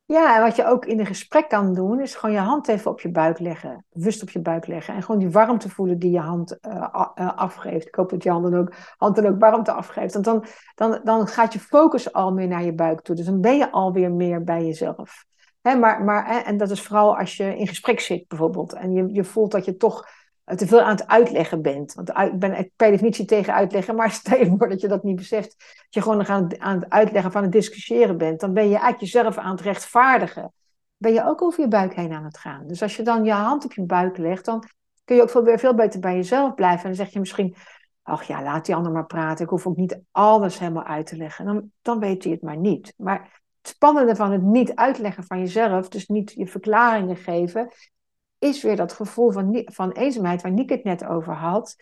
Ja, 0.07 0.35
en 0.35 0.41
wat 0.41 0.55
je 0.55 0.65
ook 0.65 0.85
in 0.85 0.99
een 0.99 1.05
gesprek 1.05 1.49
kan 1.49 1.73
doen, 1.73 2.01
is 2.01 2.15
gewoon 2.15 2.35
je 2.35 2.41
hand 2.41 2.67
even 2.67 2.91
op 2.91 3.01
je 3.01 3.11
buik 3.11 3.39
leggen. 3.39 3.85
Bewust 3.89 4.21
op 4.21 4.29
je 4.29 4.41
buik 4.41 4.67
leggen. 4.67 4.93
En 4.93 5.03
gewoon 5.03 5.19
die 5.19 5.29
warmte 5.29 5.69
voelen 5.69 5.99
die 5.99 6.11
je 6.11 6.19
hand 6.19 6.57
uh, 6.67 7.07
afgeeft. 7.35 7.87
Ik 7.87 7.95
hoop 7.95 8.09
dat 8.09 8.23
je 8.23 8.29
hand 8.29 8.51
dan, 8.51 8.59
ook, 8.59 8.73
hand 8.97 9.15
dan 9.15 9.25
ook 9.25 9.39
warmte 9.39 9.71
afgeeft. 9.71 10.13
Want 10.13 10.25
dan, 10.25 10.45
dan, 10.75 10.99
dan 11.03 11.27
gaat 11.27 11.53
je 11.53 11.59
focus 11.59 12.13
al 12.13 12.33
meer 12.33 12.47
naar 12.47 12.63
je 12.63 12.73
buik 12.73 13.01
toe. 13.01 13.15
Dus 13.15 13.25
dan 13.25 13.41
ben 13.41 13.57
je 13.57 13.71
alweer 13.71 14.11
meer 14.11 14.43
bij 14.43 14.65
jezelf. 14.65 15.25
Hè, 15.61 15.75
maar, 15.75 16.03
maar, 16.03 16.43
en 16.45 16.57
dat 16.57 16.69
is 16.71 16.81
vooral 16.81 17.17
als 17.17 17.37
je 17.37 17.57
in 17.57 17.67
gesprek 17.67 17.99
zit 17.99 18.27
bijvoorbeeld. 18.27 18.73
En 18.73 18.93
je, 18.93 19.13
je 19.13 19.23
voelt 19.23 19.51
dat 19.51 19.65
je 19.65 19.77
toch 19.77 20.07
te 20.45 20.67
veel 20.67 20.81
aan 20.81 20.95
het 20.95 21.08
uitleggen 21.08 21.62
bent. 21.62 21.93
Want 21.93 22.10
ik 22.10 22.39
ben 22.39 22.71
per 22.75 22.91
definitie 22.91 23.25
tegen 23.25 23.53
uitleggen, 23.53 23.95
maar 23.95 24.12
stel 24.21 24.38
je 24.38 24.55
voor 24.58 24.69
dat 24.69 24.81
je 24.81 24.88
dat 24.88 25.03
niet 25.03 25.15
beseft, 25.15 25.55
dat 25.58 25.88
je 25.89 26.01
gewoon 26.01 26.27
aan 26.27 26.43
het, 26.43 26.60
aan 26.60 26.79
het 26.79 26.89
uitleggen 26.89 27.31
van 27.31 27.43
het 27.43 27.51
discussiëren 27.51 28.17
bent, 28.17 28.39
dan 28.39 28.53
ben 28.53 28.69
je 28.69 28.81
uit 28.81 28.99
jezelf 28.99 29.38
aan 29.38 29.51
het 29.51 29.62
rechtvaardigen. 29.62 30.53
Ben 30.97 31.13
je 31.13 31.25
ook 31.25 31.41
over 31.41 31.62
je 31.62 31.67
buik 31.67 31.95
heen 31.95 32.13
aan 32.13 32.23
het 32.23 32.38
gaan. 32.38 32.67
Dus 32.67 32.81
als 32.81 32.95
je 32.95 33.03
dan 33.03 33.23
je 33.23 33.31
hand 33.31 33.65
op 33.65 33.73
je 33.73 33.84
buik 33.84 34.17
legt, 34.17 34.45
dan 34.45 34.63
kun 35.03 35.15
je 35.15 35.21
ook 35.21 35.29
veel, 35.29 35.58
veel 35.58 35.75
beter 35.75 35.99
bij 35.99 36.15
jezelf 36.15 36.53
blijven. 36.53 36.81
En 36.81 36.95
dan 36.95 37.05
zeg 37.05 37.13
je 37.13 37.19
misschien, 37.19 37.55
ach 38.03 38.23
ja, 38.23 38.43
laat 38.43 38.65
die 38.65 38.75
ander 38.75 38.91
maar 38.91 39.05
praten. 39.05 39.43
Ik 39.43 39.49
hoef 39.49 39.67
ook 39.67 39.75
niet 39.75 39.99
alles 40.12 40.60
helemaal 40.60 40.84
uit 40.84 41.05
te 41.05 41.17
leggen. 41.17 41.45
Dan, 41.45 41.71
dan 41.81 41.99
weet 41.99 42.23
hij 42.23 42.31
het 42.31 42.41
maar 42.41 42.58
niet. 42.58 42.93
Maar 42.97 43.41
het 43.62 43.73
spannende 43.73 44.15
van 44.15 44.31
het 44.31 44.41
niet 44.41 44.75
uitleggen 44.75 45.23
van 45.23 45.39
jezelf, 45.39 45.89
dus 45.89 46.08
niet 46.08 46.31
je 46.31 46.47
verklaringen 46.47 47.15
geven, 47.15 47.71
is 48.45 48.62
weer 48.62 48.75
dat 48.75 48.93
gevoel 48.93 49.31
van, 49.31 49.62
van 49.65 49.91
eenzaamheid 49.91 50.41
waar 50.41 50.51
Nick 50.51 50.69
het 50.69 50.84
net 50.84 51.05
over 51.05 51.34
had. 51.34 51.75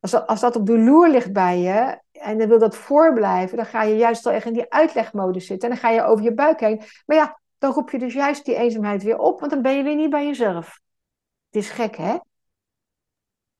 Als 0.00 0.10
dat, 0.10 0.26
als 0.26 0.40
dat 0.40 0.56
op 0.56 0.66
de 0.66 0.78
loer 0.78 1.10
ligt 1.10 1.32
bij 1.32 1.58
je 1.58 2.00
en 2.12 2.38
dan 2.38 2.48
wil 2.48 2.58
dat 2.58 2.76
voorblijven, 2.76 3.56
dan 3.56 3.66
ga 3.66 3.82
je 3.82 3.96
juist 3.96 4.26
al 4.26 4.32
echt 4.32 4.46
in 4.46 4.52
die 4.52 4.72
uitlegmodus 4.72 5.46
zitten. 5.46 5.68
En 5.68 5.74
dan 5.74 5.84
ga 5.84 5.90
je 5.90 6.02
over 6.02 6.24
je 6.24 6.34
buik 6.34 6.60
heen. 6.60 6.82
Maar 7.06 7.16
ja, 7.16 7.40
dan 7.58 7.72
roep 7.72 7.90
je 7.90 7.98
dus 7.98 8.14
juist 8.14 8.44
die 8.44 8.56
eenzaamheid 8.56 9.02
weer 9.02 9.18
op, 9.18 9.40
want 9.40 9.52
dan 9.52 9.62
ben 9.62 9.76
je 9.76 9.82
weer 9.82 9.96
niet 9.96 10.10
bij 10.10 10.26
jezelf. 10.26 10.80
Het 11.50 11.62
is 11.62 11.70
gek, 11.70 11.96
hè? 11.96 12.16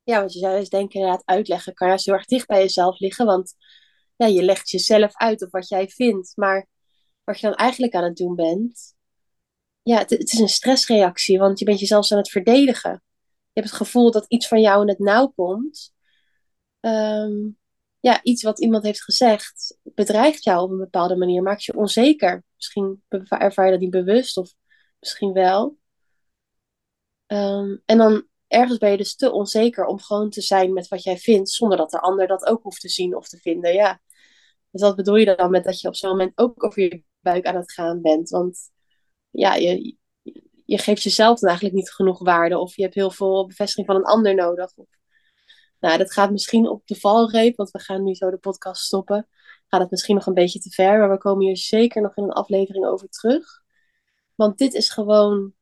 Ja, 0.03 0.19
want 0.19 0.33
je 0.33 0.39
zou 0.39 0.55
eens 0.55 0.69
denken, 0.69 1.01
inderdaad, 1.01 1.23
uitleggen 1.25 1.75
kan 1.75 1.89
juist 1.89 2.05
heel 2.05 2.15
erg 2.15 2.25
dicht 2.25 2.47
bij 2.47 2.61
jezelf 2.61 2.99
liggen. 2.99 3.27
Want 3.27 3.55
ja, 4.17 4.27
je 4.27 4.43
legt 4.43 4.71
jezelf 4.71 5.17
uit 5.17 5.43
op 5.43 5.51
wat 5.51 5.69
jij 5.69 5.89
vindt. 5.89 6.33
Maar 6.37 6.67
wat 7.25 7.41
je 7.41 7.47
dan 7.47 7.57
eigenlijk 7.57 7.95
aan 7.95 8.05
het 8.05 8.17
doen 8.17 8.35
bent, 8.35 8.94
ja, 9.85 9.99
het, 9.99 10.33
is 10.33 10.39
een 10.39 10.49
stressreactie, 10.49 11.39
want 11.39 11.59
je 11.59 11.65
bent 11.65 11.81
jezelf 11.81 12.13
aan 12.13 12.19
het 12.19 12.31
verdedigen. 12.31 12.91
Je 13.53 13.61
hebt 13.61 13.69
het 13.69 13.77
gevoel 13.77 14.11
dat 14.11 14.25
iets 14.29 14.49
van 14.49 14.61
jou 14.61 14.83
in 14.83 14.89
het 14.89 14.99
nauw 14.99 15.27
komt. 15.29 15.95
Ehm, 16.81 17.49
ja, 18.01 18.23
iets 18.23 18.43
wat 18.43 18.61
iemand 18.61 18.85
heeft 18.85 19.03
gezegd 19.03 19.79
bedreigt 19.83 20.45
jou 20.45 20.63
op 20.63 20.71
een 20.71 20.79
bepaalde 20.79 21.17
manier, 21.17 21.43
maakt 21.43 21.65
je 21.65 21.77
onzeker. 21.77 22.45
Misschien 22.57 23.03
ervaar 23.29 23.65
je 23.65 23.71
dat 23.71 23.81
niet 23.81 23.91
bewust 23.91 24.37
of 24.37 24.55
misschien 25.01 25.33
wel. 25.33 25.79
Ehm, 27.27 27.77
en 27.85 27.99
dan 27.99 28.27
ergens 28.47 28.79
ben 28.79 28.91
je 28.91 28.97
dus 28.97 29.15
te 29.17 29.33
onzeker 29.33 29.87
om 29.87 30.01
gewoon 30.01 30.31
te 30.31 30.41
zijn 30.41 30.73
met 30.73 30.89
wat 30.89 31.03
jij 31.03 31.19
vindt, 31.19 31.51
zonder 31.51 31.79
dat 31.79 31.91
de 31.91 32.01
ander 32.01 32.27
dat 32.27 32.47
ook 32.47 32.63
hoeft 32.63 32.81
te 32.81 32.89
zien 32.89 33.17
of 33.17 33.29
te 33.29 33.39
vinden. 33.39 33.73
Ja. 33.73 34.01
Dus 34.71 34.81
wat 34.81 34.97
bedoel 34.97 35.17
je 35.17 35.37
dan 35.37 35.51
met 35.51 35.65
dat 35.65 35.81
je 35.81 35.89
op 35.89 35.97
zo'n 35.97 36.11
moment 36.11 36.33
ook 36.35 36.65
over 36.65 36.83
je 36.83 37.03
buik 37.21 37.47
aan 37.47 37.57
het 37.57 37.73
gaan 37.73 38.03
bent? 38.03 38.31
Want 38.31 38.73
ja, 39.35 39.55
je, 39.55 39.97
je 40.65 40.79
geeft 40.79 41.03
jezelf 41.03 41.39
dan 41.39 41.49
eigenlijk 41.49 41.79
niet 41.79 41.91
genoeg 41.91 42.19
waarde. 42.19 42.59
Of 42.59 42.77
je 42.77 42.83
hebt 42.83 42.95
heel 42.95 43.11
veel 43.11 43.47
bevestiging 43.47 43.87
van 43.87 43.97
een 43.97 44.05
ander 44.05 44.35
nodig. 44.35 44.73
Nou, 45.81 45.99
dat 45.99 46.13
gaat 46.13 46.31
misschien 46.31 46.69
op 46.69 46.87
de 46.87 46.95
valreep, 46.95 47.57
want 47.57 47.71
we 47.71 47.79
gaan 47.79 48.03
nu 48.03 48.15
zo 48.15 48.31
de 48.31 48.39
podcast 48.39 48.85
stoppen. 48.85 49.29
Gaat 49.69 49.81
het 49.81 49.91
misschien 49.91 50.15
nog 50.15 50.27
een 50.27 50.35
beetje 50.35 50.59
te 50.59 50.71
ver, 50.71 50.99
maar 50.99 51.11
we 51.11 51.19
komen 51.19 51.47
hier 51.47 51.57
zeker 51.57 52.03
nog 52.03 52.17
in 52.17 52.23
een 52.23 52.31
aflevering 52.31 52.87
over 52.87 53.09
terug. 53.09 53.63
Want 54.35 54.59
dit 54.59 54.75
is 54.75 54.91
gewoon 54.91 55.55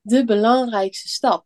de 0.00 0.24
belangrijkste 0.24 1.08
stap 1.08 1.44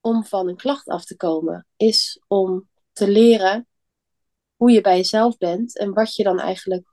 om 0.00 0.24
van 0.24 0.48
een 0.48 0.56
klacht 0.56 0.88
af 0.88 1.04
te 1.04 1.16
komen. 1.16 1.66
Is 1.76 2.22
om 2.28 2.68
te 2.92 3.08
leren 3.08 3.68
hoe 4.56 4.70
je 4.70 4.80
bij 4.80 4.96
jezelf 4.96 5.38
bent 5.38 5.78
en 5.78 5.92
wat 5.92 6.14
je 6.14 6.22
dan 6.22 6.40
eigenlijk 6.40 6.91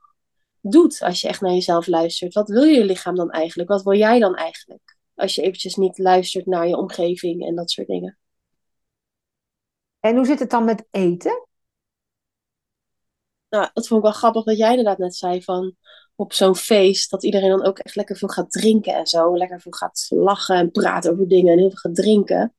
doet 0.60 1.02
als 1.02 1.20
je 1.20 1.28
echt 1.28 1.40
naar 1.40 1.52
jezelf 1.52 1.86
luistert. 1.86 2.34
Wat 2.34 2.48
wil 2.48 2.62
je 2.62 2.84
lichaam 2.84 3.14
dan 3.14 3.30
eigenlijk? 3.30 3.68
Wat 3.68 3.82
wil 3.82 3.94
jij 3.94 4.18
dan 4.18 4.34
eigenlijk? 4.34 4.96
Als 5.14 5.34
je 5.34 5.42
eventjes 5.42 5.74
niet 5.74 5.98
luistert 5.98 6.46
naar 6.46 6.68
je 6.68 6.76
omgeving 6.76 7.46
en 7.46 7.54
dat 7.54 7.70
soort 7.70 7.86
dingen. 7.86 8.18
En 10.00 10.16
hoe 10.16 10.26
zit 10.26 10.38
het 10.38 10.50
dan 10.50 10.64
met 10.64 10.86
eten? 10.90 11.46
Nou, 13.48 13.70
dat 13.72 13.86
vond 13.86 14.00
ik 14.00 14.06
wel 14.06 14.16
grappig 14.18 14.44
dat 14.44 14.56
jij 14.56 14.70
inderdaad 14.70 14.98
net 14.98 15.16
zei 15.16 15.42
van 15.42 15.76
op 16.14 16.32
zo'n 16.32 16.56
feest, 16.56 17.10
dat 17.10 17.24
iedereen 17.24 17.48
dan 17.48 17.64
ook 17.64 17.78
echt 17.78 17.96
lekker 17.96 18.16
veel 18.16 18.28
gaat 18.28 18.50
drinken 18.50 18.94
en 18.94 19.06
zo. 19.06 19.36
Lekker 19.36 19.60
veel 19.60 19.72
gaat 19.72 20.06
lachen 20.08 20.56
en 20.56 20.70
praten 20.70 21.12
over 21.12 21.28
dingen 21.28 21.52
en 21.52 21.58
heel 21.58 21.68
veel 21.68 21.78
gaat 21.78 21.94
drinken. 21.94 22.54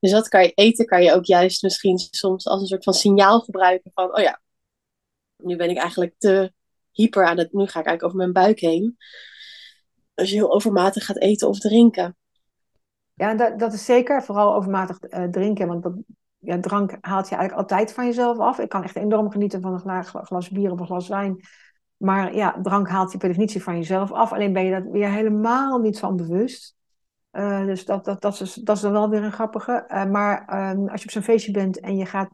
Dus 0.00 0.10
dat 0.10 0.28
kan 0.28 0.42
je 0.42 0.52
eten, 0.52 0.86
kan 0.86 1.02
je 1.02 1.12
ook 1.12 1.24
juist 1.24 1.62
misschien 1.62 1.98
soms 1.98 2.46
als 2.46 2.60
een 2.60 2.66
soort 2.66 2.84
van 2.84 2.94
signaal 2.94 3.40
gebruiken 3.40 3.90
van, 3.94 4.16
oh 4.16 4.22
ja, 4.22 4.40
nu 5.36 5.56
ben 5.56 5.70
ik 5.70 5.76
eigenlijk 5.76 6.14
te 6.18 6.52
hyper 6.98 7.24
aan 7.26 7.38
het, 7.38 7.52
nu 7.52 7.60
ga 7.60 7.80
ik 7.80 7.86
eigenlijk 7.86 8.04
over 8.04 8.16
mijn 8.16 8.32
buik 8.32 8.60
heen. 8.60 8.96
Als 10.14 10.30
je 10.30 10.34
heel 10.34 10.52
overmatig 10.52 11.04
gaat 11.04 11.18
eten 11.18 11.48
of 11.48 11.58
drinken. 11.58 12.16
Ja, 13.14 13.34
dat, 13.34 13.58
dat 13.58 13.72
is 13.72 13.84
zeker. 13.84 14.22
Vooral 14.22 14.54
overmatig 14.54 14.98
uh, 15.02 15.24
drinken. 15.24 15.68
Want 15.68 15.82
dat, 15.82 15.92
ja, 16.38 16.60
drank 16.60 16.96
haalt 17.00 17.28
je 17.28 17.34
eigenlijk 17.34 17.68
altijd 17.68 17.92
van 17.92 18.06
jezelf 18.06 18.38
af. 18.38 18.58
Ik 18.58 18.68
kan 18.68 18.82
echt 18.82 18.96
enorm 18.96 19.30
genieten 19.30 19.60
van 19.60 19.82
een 19.84 20.04
glas 20.04 20.50
bier 20.50 20.72
of 20.72 20.80
een 20.80 20.86
glas 20.86 21.08
wijn. 21.08 21.40
Maar 21.96 22.34
ja, 22.34 22.58
drank 22.62 22.88
haalt 22.88 23.12
je 23.12 23.18
per 23.18 23.28
definitie 23.28 23.62
van 23.62 23.76
jezelf 23.76 24.12
af. 24.12 24.32
Alleen 24.32 24.52
ben 24.52 24.64
je 24.64 24.70
daar 24.70 24.90
weer 24.90 25.10
helemaal 25.10 25.78
niet 25.78 25.98
van 25.98 26.16
bewust. 26.16 26.77
Uh, 27.38 27.64
dus 27.64 27.84
dat, 27.84 28.04
dat, 28.04 28.20
dat, 28.20 28.40
is, 28.40 28.54
dat 28.54 28.76
is 28.76 28.82
dan 28.82 28.92
wel 28.92 29.08
weer 29.08 29.22
een 29.22 29.32
grappige. 29.32 29.84
Uh, 29.88 30.04
maar 30.04 30.46
uh, 30.50 30.90
als 30.90 31.00
je 31.00 31.06
op 31.06 31.12
zo'n 31.12 31.22
feestje 31.22 31.52
bent 31.52 31.80
en 31.80 31.96
je 31.96 32.06
gaat 32.06 32.30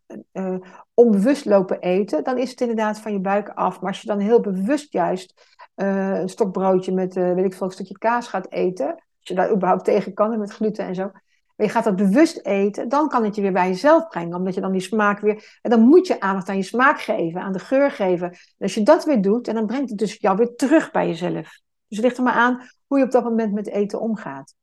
onbewust 0.95 1.45
lopen 1.45 1.81
eten, 1.81 2.25
dan 2.25 2.39
is 2.39 2.51
het 2.51 2.61
inderdaad 2.61 2.99
van 2.99 3.13
je 3.13 3.21
buik 3.21 3.49
af. 3.49 3.81
Maar 3.81 3.91
als 3.91 4.01
je 4.01 4.07
dan 4.07 4.19
heel 4.19 4.41
bewust 4.41 4.93
juist 4.93 5.59
een 5.75 6.29
stokbroodje 6.29 6.93
met, 6.93 7.15
weet 7.15 7.45
ik 7.45 7.55
veel, 7.55 7.67
een 7.67 7.73
stukje 7.73 7.99
kaas 7.99 8.29
gaat 8.29 8.53
eten, 8.53 8.87
als 8.87 9.29
je 9.29 9.35
daar 9.35 9.53
überhaupt 9.53 9.85
tegen 9.85 10.15
kan 10.15 10.39
met 10.39 10.53
gluten 10.53 10.85
en 10.85 10.95
zo, 10.95 11.11
maar 11.57 11.67
je 11.67 11.73
gaat 11.73 11.85
dat 11.85 11.97
bewust 11.97 12.47
eten, 12.47 12.89
dan 12.89 13.09
kan 13.09 13.25
het 13.25 13.35
je 13.35 13.43
weer 13.43 13.53
bij 13.53 13.69
jezelf 13.69 14.09
brengen. 14.09 14.37
Omdat 14.37 14.55
je 14.55 14.61
dan 14.61 14.73
die 14.73 14.81
smaak 14.81 15.21
weer. 15.21 15.59
En 15.63 15.71
dan 15.71 15.81
moet 15.81 16.07
je 16.07 16.21
aandacht 16.21 16.49
aan 16.49 16.57
je 16.57 16.63
smaak 16.63 17.01
geven, 17.01 17.41
aan 17.41 17.53
de 17.53 17.59
geur 17.59 17.91
geven. 17.91 18.31
En 18.31 18.39
als 18.59 18.75
je 18.75 18.83
dat 18.83 19.05
weer 19.05 19.23
doet, 19.23 19.49
en 19.49 19.55
dan 19.55 19.67
brengt 19.67 19.91
het 19.91 19.99
dus 19.99 20.17
jou 20.21 20.37
weer 20.37 20.55
terug 20.55 20.91
bij 20.91 21.07
jezelf. 21.07 21.61
Dus 21.89 21.97
het 21.97 22.01
ligt 22.01 22.17
er 22.17 22.23
maar 22.23 22.33
aan 22.33 22.61
hoe 22.87 22.99
je 22.99 23.05
op 23.05 23.11
dat 23.11 23.25
moment 23.25 23.53
met 23.53 23.69
eten 23.69 24.01
omgaat. 24.01 24.55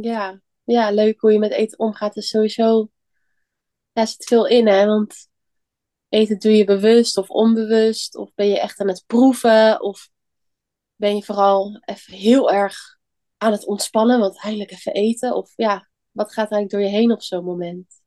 Ja, 0.00 0.40
ja 0.64 0.90
leuk 0.90 1.20
hoe 1.20 1.32
je 1.32 1.38
met 1.38 1.52
eten 1.52 1.78
omgaat. 1.78 2.16
is 2.16 2.28
sowieso. 2.28 2.88
Daar 3.92 4.06
zit 4.06 4.24
veel 4.24 4.46
in, 4.46 4.66
hè? 4.66 4.86
Want 4.86 5.28
eten 6.08 6.38
doe 6.38 6.56
je 6.56 6.64
bewust 6.64 7.16
of 7.16 7.30
onbewust. 7.30 8.16
Of 8.16 8.34
ben 8.34 8.48
je 8.48 8.60
echt 8.60 8.80
aan 8.80 8.88
het 8.88 9.04
proeven? 9.06 9.80
Of 9.80 10.08
ben 10.96 11.16
je 11.16 11.22
vooral 11.22 11.80
even 11.84 12.14
heel 12.14 12.52
erg 12.52 12.98
aan 13.36 13.52
het 13.52 13.66
ontspannen, 13.66 14.20
want 14.20 14.42
eindelijk 14.42 14.70
even 14.70 14.92
eten? 14.92 15.34
Of 15.34 15.52
ja, 15.56 15.88
wat 16.10 16.32
gaat 16.32 16.50
eigenlijk 16.50 16.70
door 16.70 16.80
je 16.80 16.98
heen 16.98 17.12
op 17.12 17.22
zo'n 17.22 17.44
moment? 17.44 18.00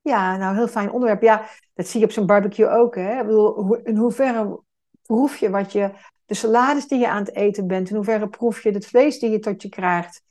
Ja, 0.00 0.36
nou, 0.36 0.56
heel 0.56 0.68
fijn 0.68 0.90
onderwerp. 0.90 1.22
Ja, 1.22 1.48
dat 1.74 1.86
zie 1.86 2.00
je 2.00 2.06
op 2.06 2.12
zo'n 2.12 2.26
barbecue 2.26 2.68
ook. 2.68 2.94
Hè? 2.94 3.18
Ik 3.20 3.26
bedoel, 3.26 3.74
in 3.74 3.96
hoeverre 3.96 4.62
proef 5.02 5.36
je 5.36 5.50
wat 5.50 5.72
je, 5.72 5.90
de 6.26 6.34
salades 6.34 6.88
die 6.88 6.98
je 6.98 7.08
aan 7.08 7.24
het 7.24 7.34
eten 7.34 7.66
bent, 7.66 7.88
in 7.88 7.94
hoeverre 7.94 8.28
proef 8.28 8.62
je 8.62 8.70
het 8.70 8.86
vlees 8.86 9.18
die 9.18 9.30
je 9.30 9.38
tot 9.38 9.62
je 9.62 9.68
krijgt? 9.68 10.22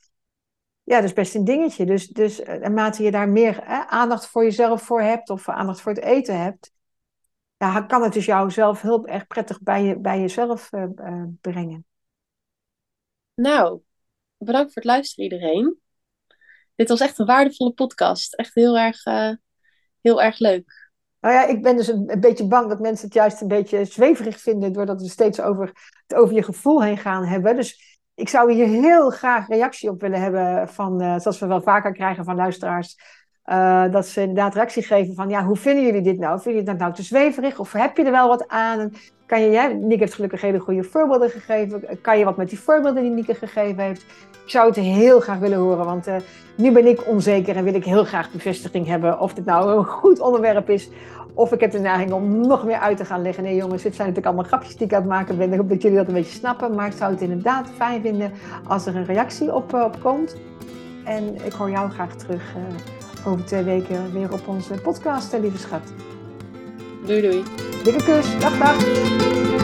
Ja, 0.83 0.95
dat 0.95 1.03
is 1.03 1.13
best 1.13 1.35
een 1.35 1.43
dingetje. 1.43 1.85
Dus, 1.85 2.07
dus 2.07 2.39
eh, 2.39 2.59
naarmate 2.59 3.03
je 3.03 3.11
daar 3.11 3.29
meer 3.29 3.59
hè, 3.63 3.85
aandacht 3.85 4.27
voor 4.27 4.43
jezelf 4.43 4.81
voor 4.81 5.01
hebt 5.01 5.29
of 5.29 5.49
aandacht 5.49 5.81
voor 5.81 5.91
het 5.91 6.03
eten 6.03 6.39
hebt, 6.39 6.71
ja, 7.57 7.81
kan 7.81 8.03
het 8.03 8.13
dus 8.13 8.25
zelf 8.47 8.81
heel 8.81 9.07
erg 9.07 9.27
prettig 9.27 9.61
bij, 9.61 9.83
je, 9.83 9.99
bij 9.99 10.19
jezelf 10.19 10.71
uh, 10.71 10.85
uh, 10.95 11.23
brengen. 11.41 11.85
Nou, 13.33 13.81
bedankt 14.37 14.73
voor 14.73 14.81
het 14.81 14.91
luisteren 14.91 15.23
iedereen. 15.23 15.79
Dit 16.75 16.89
was 16.89 16.99
echt 16.99 17.19
een 17.19 17.25
waardevolle 17.25 17.73
podcast. 17.73 18.33
Echt 18.33 18.53
heel 18.53 18.79
erg, 18.79 19.03
heel 20.01 20.21
erg 20.21 20.39
leuk. 20.39 20.82
Nou 21.23 21.35
ja, 21.35 21.45
ik 21.45 21.61
ben 21.61 21.75
dus 21.75 21.87
een, 21.87 22.19
beetje 22.19 22.47
bang 22.47 22.69
dat 22.69 22.79
mensen 22.79 23.05
het 23.05 23.13
juist 23.13 23.41
een 23.41 23.47
beetje 23.47 23.85
zweverig 23.85 24.39
vinden, 24.39 24.73
doordat 24.73 25.01
we 25.01 25.07
steeds 25.07 25.41
over, 25.41 25.71
het 26.07 26.17
over 26.17 26.35
je 26.35 26.43
gevoel 26.43 26.83
heen 26.83 26.97
gaan 26.97 27.25
hebben. 27.25 27.55
Dus 27.55 27.99
ik 28.15 28.29
zou 28.29 28.53
hier 28.53 28.67
heel 28.67 29.09
graag 29.09 29.47
reactie 29.47 29.89
op 29.89 30.01
willen 30.01 30.21
hebben 30.21 30.69
van, 30.69 31.01
uh, 31.01 31.19
zoals 31.19 31.39
we 31.39 31.47
wel 31.47 31.61
vaker 31.61 31.93
krijgen 31.93 32.23
van 32.23 32.35
luisteraars. 32.35 32.97
Uh, 33.45 33.91
dat 33.91 34.07
ze 34.07 34.21
inderdaad 34.21 34.53
reactie 34.53 34.83
geven 34.83 35.15
van, 35.15 35.29
ja, 35.29 35.43
hoe 35.45 35.55
vinden 35.55 35.85
jullie 35.85 36.01
dit 36.01 36.19
nou? 36.19 36.33
Vinden 36.41 36.51
jullie 36.51 36.77
dat 36.77 36.77
nou 36.77 36.93
te 36.93 37.03
zweverig? 37.03 37.59
Of 37.59 37.71
heb 37.71 37.97
je 37.97 38.03
er 38.03 38.11
wel 38.11 38.27
wat 38.27 38.47
aan? 38.47 38.91
Kan 39.33 39.41
heeft 39.99 40.13
gelukkig 40.13 40.41
hele 40.41 40.59
goede 40.59 40.83
voorbeelden 40.83 41.29
gegeven. 41.29 41.83
Kan 42.01 42.17
je 42.17 42.25
wat 42.25 42.37
met 42.37 42.49
die 42.49 42.59
voorbeelden 42.59 43.03
die 43.03 43.11
Nieke 43.11 43.33
gegeven 43.33 43.83
heeft? 43.83 44.01
Ik 44.43 44.49
zou 44.49 44.67
het 44.67 44.75
heel 44.75 45.19
graag 45.19 45.37
willen 45.37 45.57
horen, 45.57 45.85
want 45.85 46.07
uh, 46.07 46.15
nu 46.55 46.71
ben 46.71 46.87
ik 46.87 47.07
onzeker 47.07 47.55
en 47.55 47.63
wil 47.63 47.73
ik 47.73 47.85
heel 47.85 48.03
graag 48.03 48.31
bevestiging 48.31 48.87
hebben 48.87 49.19
of 49.19 49.33
dit 49.33 49.45
nou 49.45 49.77
een 49.77 49.85
goed 49.85 50.19
onderwerp 50.19 50.69
is. 50.69 50.89
Of 51.33 51.51
ik 51.51 51.59
heb 51.59 51.71
de 51.71 51.79
neiging 51.79 52.11
om 52.11 52.47
nog 52.47 52.65
meer 52.65 52.77
uit 52.77 52.97
te 52.97 53.05
gaan 53.05 53.21
leggen. 53.21 53.43
Nee 53.43 53.55
jongens, 53.55 53.83
dit 53.83 53.95
zijn 53.95 54.07
natuurlijk 54.07 54.35
allemaal 54.35 54.51
grapjes 54.51 54.77
die 54.77 54.87
ik 54.87 54.93
aan 54.93 55.01
het 55.01 55.09
maken 55.09 55.37
ben. 55.37 55.51
Ik 55.51 55.59
hoop 55.59 55.69
dat 55.69 55.81
jullie 55.81 55.97
dat 55.97 56.07
een 56.07 56.13
beetje 56.13 56.37
snappen. 56.37 56.75
Maar 56.75 56.87
ik 56.87 56.97
zou 56.97 57.11
het 57.11 57.21
inderdaad 57.21 57.69
fijn 57.75 58.01
vinden 58.01 58.31
als 58.67 58.85
er 58.85 58.95
een 58.95 59.05
reactie 59.05 59.55
op, 59.55 59.73
uh, 59.73 59.83
op 59.83 59.97
komt. 60.01 60.35
En 61.05 61.35
ik 61.45 61.51
hoor 61.51 61.69
jou 61.69 61.89
graag 61.89 62.15
terug 62.15 62.55
uh, 62.55 63.31
over 63.31 63.45
twee 63.45 63.63
weken 63.63 64.13
weer 64.13 64.33
op 64.33 64.47
onze 64.47 64.73
podcast, 64.73 65.37
lieve 65.39 65.57
schat. 65.57 66.12
Doei 67.07 67.21
doei. 67.21 67.43
Dikke 67.83 67.99
kus. 68.07 68.27
Dag 68.39 68.55
dag. 68.59 69.62